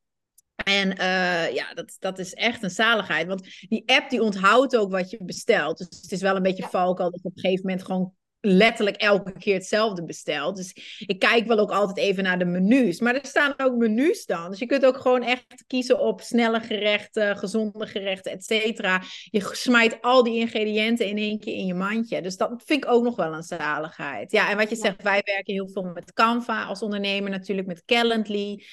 [0.63, 3.27] En uh, ja, dat, dat is echt een zaligheid.
[3.27, 5.77] Want die app die onthoudt ook wat je bestelt.
[5.77, 6.93] Dus het is wel een beetje ja.
[7.11, 10.55] dat je op een gegeven moment gewoon letterlijk elke keer hetzelfde besteld.
[10.55, 12.99] Dus ik kijk wel ook altijd even naar de menus.
[12.99, 14.49] Maar er staan ook menus dan.
[14.49, 19.01] Dus je kunt ook gewoon echt kiezen op snelle gerechten, gezonde gerechten, et cetera.
[19.29, 22.21] Je smijt al die ingrediënten in één keer in je mandje.
[22.21, 24.31] Dus dat vind ik ook nog wel een zaligheid.
[24.31, 27.85] Ja, en wat je zegt, wij werken heel veel met Canva als ondernemer, natuurlijk met
[27.85, 28.63] Calendly.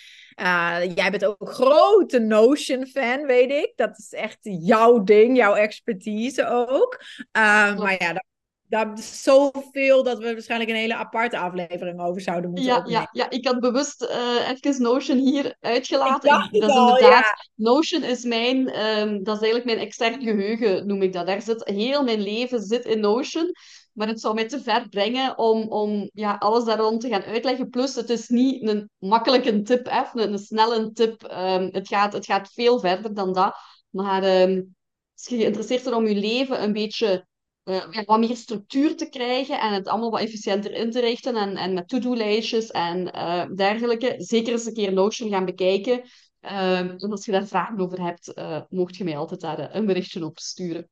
[0.41, 3.73] Uh, jij bent ook grote Notion-fan, weet ik.
[3.77, 7.03] Dat is echt jouw ding, jouw expertise ook.
[7.17, 8.23] Uh, maar ja,
[8.69, 13.01] daar is zoveel dat we waarschijnlijk een hele aparte aflevering over zouden moeten ja, opnemen.
[13.01, 16.31] Ja, ja, ik had bewust uh, even Notion hier uitgelaten.
[16.31, 17.25] Dat is inderdaad, ja.
[17.55, 21.27] Notion is mijn, um, dat is eigenlijk mijn extern geheugen, noem ik dat.
[21.27, 23.53] Daar zit heel mijn leven zit in Notion.
[23.93, 27.23] Maar het zou mij te ver brengen om, om ja, alles daar rond te gaan
[27.23, 27.69] uitleggen.
[27.69, 31.23] Plus, het is niet een makkelijke tip, hè, een, een snelle tip.
[31.23, 33.57] Um, het, gaat, het gaat veel verder dan dat.
[33.91, 34.77] Maar um,
[35.15, 37.27] als je geïnteresseerd bent om je leven een beetje
[37.69, 41.57] uh, wat meer structuur te krijgen en het allemaal wat efficiënter in te richten en,
[41.57, 44.15] en met to-do-lijstjes en uh, dergelijke.
[44.19, 46.03] Zeker eens een keer Notion gaan bekijken.
[46.41, 49.87] Uh, en als je daar vragen over hebt, uh, mocht je mij altijd daar een
[49.87, 50.89] berichtje op sturen.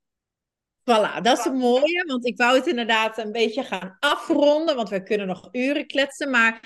[0.91, 4.89] Voilà, dat is een mooie, want ik wou het inderdaad een beetje gaan afronden, want
[4.89, 6.31] we kunnen nog uren kletsen.
[6.31, 6.61] Maar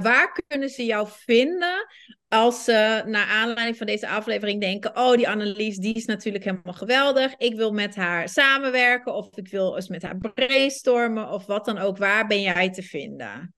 [0.00, 1.86] waar kunnen ze jou vinden
[2.34, 6.72] als ze naar aanleiding van deze aflevering denken: Oh, die Annelies, die is natuurlijk helemaal
[6.72, 7.34] geweldig.
[7.36, 11.78] Ik wil met haar samenwerken, of ik wil eens met haar brainstormen, of wat dan
[11.78, 11.98] ook.
[11.98, 13.54] Waar ben jij te vinden?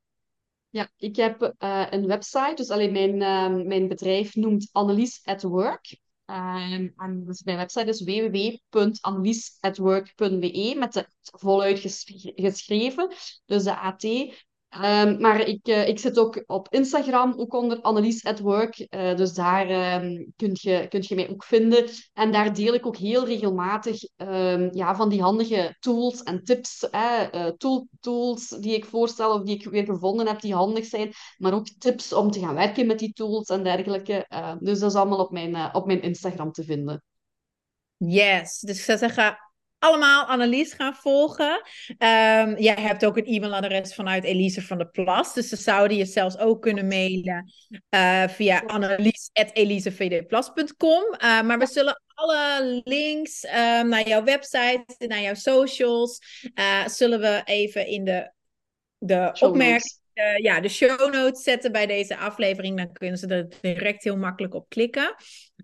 [0.70, 5.42] Ja, ik heb uh, een website, dus alleen mijn, uh, mijn bedrijf noemt Annelies at
[5.42, 5.98] Work.
[6.30, 11.78] Um, en dus mijn website is www.annelieseatwork.be met de voluit
[12.34, 13.12] geschreven,
[13.44, 14.02] dus de AT.
[14.70, 18.86] Um, maar ik, uh, ik zit ook op Instagram, ook onder Annelies at Work.
[18.90, 19.70] Uh, dus daar
[20.02, 21.84] um, kun, je, kun je mij ook vinden.
[22.12, 26.88] En daar deel ik ook heel regelmatig um, ja, van die handige tools en tips.
[26.90, 31.12] Uh, tool, tools die ik voorstel of die ik weer gevonden heb die handig zijn.
[31.36, 34.26] Maar ook tips om te gaan werken met die tools en dergelijke.
[34.60, 37.02] dus dat is allemaal op mijn, op mijn Instagram te vinden.
[37.96, 39.38] Yes, dus ik zou zeggen,
[39.78, 41.62] allemaal Annelies gaan volgen.
[41.88, 45.34] Um, jij hebt ook een e-mailadres vanuit Elise van der Plas.
[45.34, 47.52] Dus ze zouden je zelfs ook kunnen mailen
[47.90, 51.02] uh, via annelies.elisevdplas.com.
[51.02, 57.20] Uh, maar we zullen alle links um, naar jouw website, naar jouw socials, uh, zullen
[57.20, 58.32] we even in de,
[58.98, 62.76] de opmerking uh, ja, de show notes zetten bij deze aflevering.
[62.76, 65.14] Dan kunnen ze er direct heel makkelijk op klikken.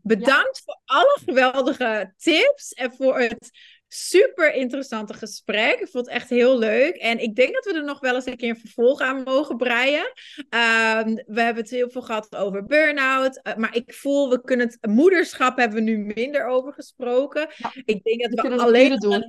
[0.03, 3.51] Bedankt voor alle geweldige tips en voor het
[3.95, 5.81] super interessante gesprek.
[5.81, 6.97] Ik vond het echt heel leuk.
[6.97, 9.57] En ik denk dat we er nog wel eens een keer een vervolg aan mogen
[9.57, 10.13] breien.
[10.49, 13.41] Ehm, we hebben het heel veel gehad over burn-out.
[13.43, 17.49] Uh, maar ik voel, we kunnen het moederschap hebben we nu minder over gesproken.
[17.85, 19.25] ik denk dat we, we alleen doen.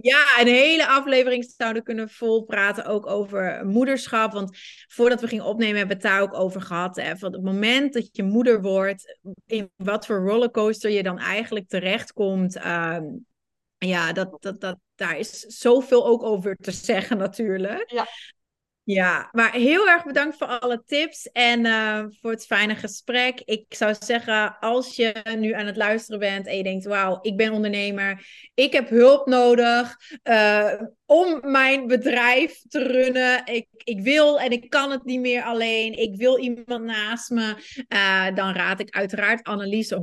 [0.00, 4.32] Ja, een hele aflevering zouden kunnen volpraten ook over moederschap.
[4.32, 6.96] Want voordat we gingen opnemen hebben we het daar ook over gehad.
[6.96, 11.68] Hè, van het moment dat je moeder wordt, in wat voor rollercoaster je dan eigenlijk
[11.68, 12.64] terechtkomt.
[12.66, 13.26] Um,
[13.86, 17.90] ja, dat, dat, dat, daar is zoveel ook over te zeggen natuurlijk.
[17.90, 18.06] Ja.
[18.86, 23.40] Ja, maar heel erg bedankt voor alle tips en uh, voor het fijne gesprek.
[23.44, 27.36] Ik zou zeggen, als je nu aan het luisteren bent en je denkt, wauw, ik
[27.36, 30.72] ben ondernemer, ik heb hulp nodig uh,
[31.06, 33.46] om mijn bedrijf te runnen.
[33.46, 35.98] Ik, ik wil en ik kan het niet meer alleen.
[35.98, 37.54] Ik wil iemand naast me.
[37.88, 39.96] Uh, dan raad ik uiteraard Annelies 100%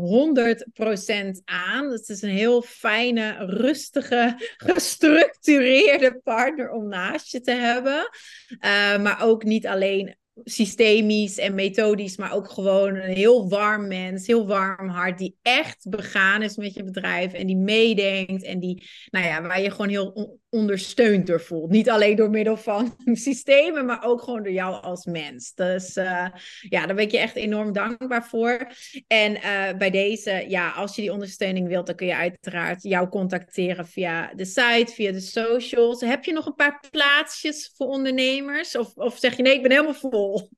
[1.46, 1.92] aan.
[1.92, 8.10] Het is een heel fijne, rustige, gestructureerde partner om naast je te hebben.
[8.50, 14.28] Uh, maar ook niet alleen systemisch en methodisch, maar ook gewoon een heel warm mens,
[14.28, 18.90] heel warm hart, die echt begaan is met je bedrijf en die meedenkt en die,
[19.10, 21.70] nou ja, waar je gewoon heel ondersteund door voelt.
[21.70, 22.96] Niet alleen door middel van
[23.28, 25.54] systemen, maar ook gewoon door jou als mens.
[25.54, 26.28] Dus uh,
[26.70, 28.68] ja, daar ben ik je echt enorm dankbaar voor.
[29.08, 33.10] En uh, bij deze, ja, als je die ondersteuning wilt, dan kun je uiteraard jou
[33.10, 36.02] contacteren via de site, via de socials.
[36.02, 38.78] Heb je nog een paar plaatsjes voor ondernemers?
[38.78, 40.50] Of, of zeg je nee, ik ben helemaal vol?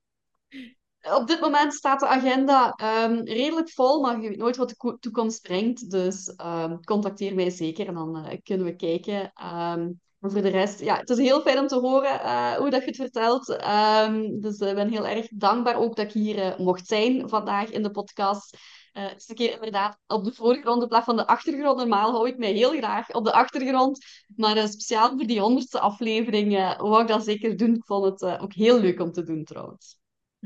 [1.14, 4.98] Op dit moment staat de agenda um, redelijk vol, maar je weet nooit wat de
[5.00, 5.90] toekomst brengt.
[5.90, 9.32] Dus um, contacteer mij zeker en dan uh, kunnen we kijken.
[9.76, 12.70] Um, maar voor de rest, ja, het is heel fijn om te horen uh, hoe
[12.70, 13.46] dat je het vertelt.
[14.42, 17.70] dus ik uh, ben heel erg dankbaar ook dat ik hier uh, mocht zijn vandaag
[17.70, 18.58] in de podcast.
[18.92, 21.78] het is een keer inderdaad op de voorgrond in plaats van de achtergrond.
[21.78, 24.06] Normaal hou ik mij heel graag op de achtergrond.
[24.36, 27.76] Maar speciaal voor die honderdste aflevering wou ik dat zeker doen.
[27.76, 29.98] Ik vond het ook heel leuk om te doen trouwens.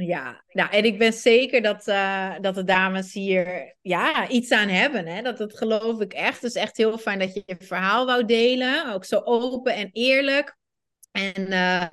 [0.05, 4.67] Ja, nou, en ik ben zeker dat, uh, dat de dames hier ja, iets aan
[4.67, 5.07] hebben.
[5.07, 5.21] Hè?
[5.21, 6.43] Dat, dat geloof ik echt.
[6.43, 8.93] Is echt heel fijn dat je je verhaal wou delen.
[8.93, 10.57] Ook zo open en eerlijk.
[11.11, 11.85] En uh,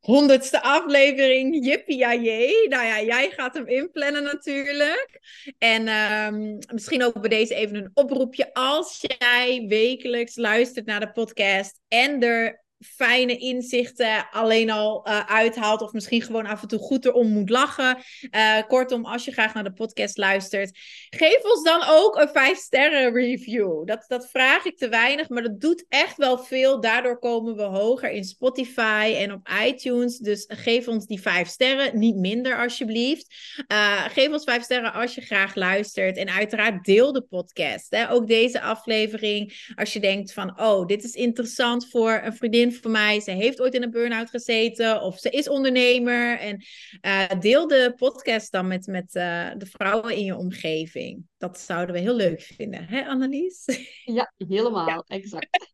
[0.00, 2.68] honderdste aflevering, jippie ja jee.
[2.68, 5.20] Nou ja, jij gaat hem inplannen natuurlijk.
[5.58, 8.54] En um, misschien ook bij deze even een oproepje.
[8.54, 15.82] Als jij wekelijks luistert naar de podcast en er fijne inzichten alleen al uh, uithaalt.
[15.82, 17.96] Of misschien gewoon af en toe goed erom moet lachen.
[18.30, 20.78] Uh, kortom, als je graag naar de podcast luistert,
[21.10, 23.86] geef ons dan ook een 5 sterren review.
[23.86, 26.80] Dat, dat vraag ik te weinig, maar dat doet echt wel veel.
[26.80, 30.18] Daardoor komen we hoger in Spotify en op iTunes.
[30.18, 33.34] Dus geef ons die 5 sterren, niet minder alsjeblieft.
[33.72, 36.16] Uh, geef ons 5 sterren als je graag luistert.
[36.16, 37.86] En uiteraard deel de podcast.
[37.90, 38.10] Hè?
[38.10, 39.70] Ook deze aflevering.
[39.74, 43.20] Als je denkt van, oh, dit is interessant voor een vriendin voor mij.
[43.20, 46.38] Ze heeft ooit in een burn-out gezeten of ze is ondernemer.
[46.38, 46.64] En
[47.02, 51.22] uh, deel de podcast dan met, met uh, de vrouwen in je omgeving.
[51.36, 53.64] Dat zouden we heel leuk vinden, hè Annelies?
[54.04, 55.04] Ja, helemaal, ja.
[55.06, 55.72] exact.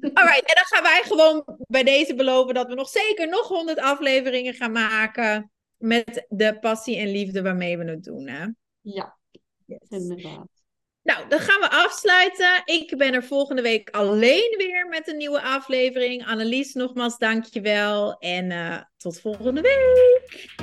[0.00, 3.78] Alright, en dan gaan wij gewoon bij deze beloven dat we nog zeker nog honderd
[3.78, 8.28] afleveringen gaan maken met de passie en liefde waarmee we het doen.
[8.28, 8.46] Hè?
[8.80, 9.18] Ja,
[9.66, 9.88] yes.
[9.88, 10.61] inderdaad.
[11.02, 12.62] Nou, dan gaan we afsluiten.
[12.64, 16.26] Ik ben er volgende week alleen weer met een nieuwe aflevering.
[16.26, 18.18] Annelies, nogmaals dankjewel.
[18.18, 20.54] En uh, tot volgende week.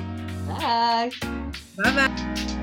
[0.46, 1.18] Dag.
[1.76, 2.59] Bye bye.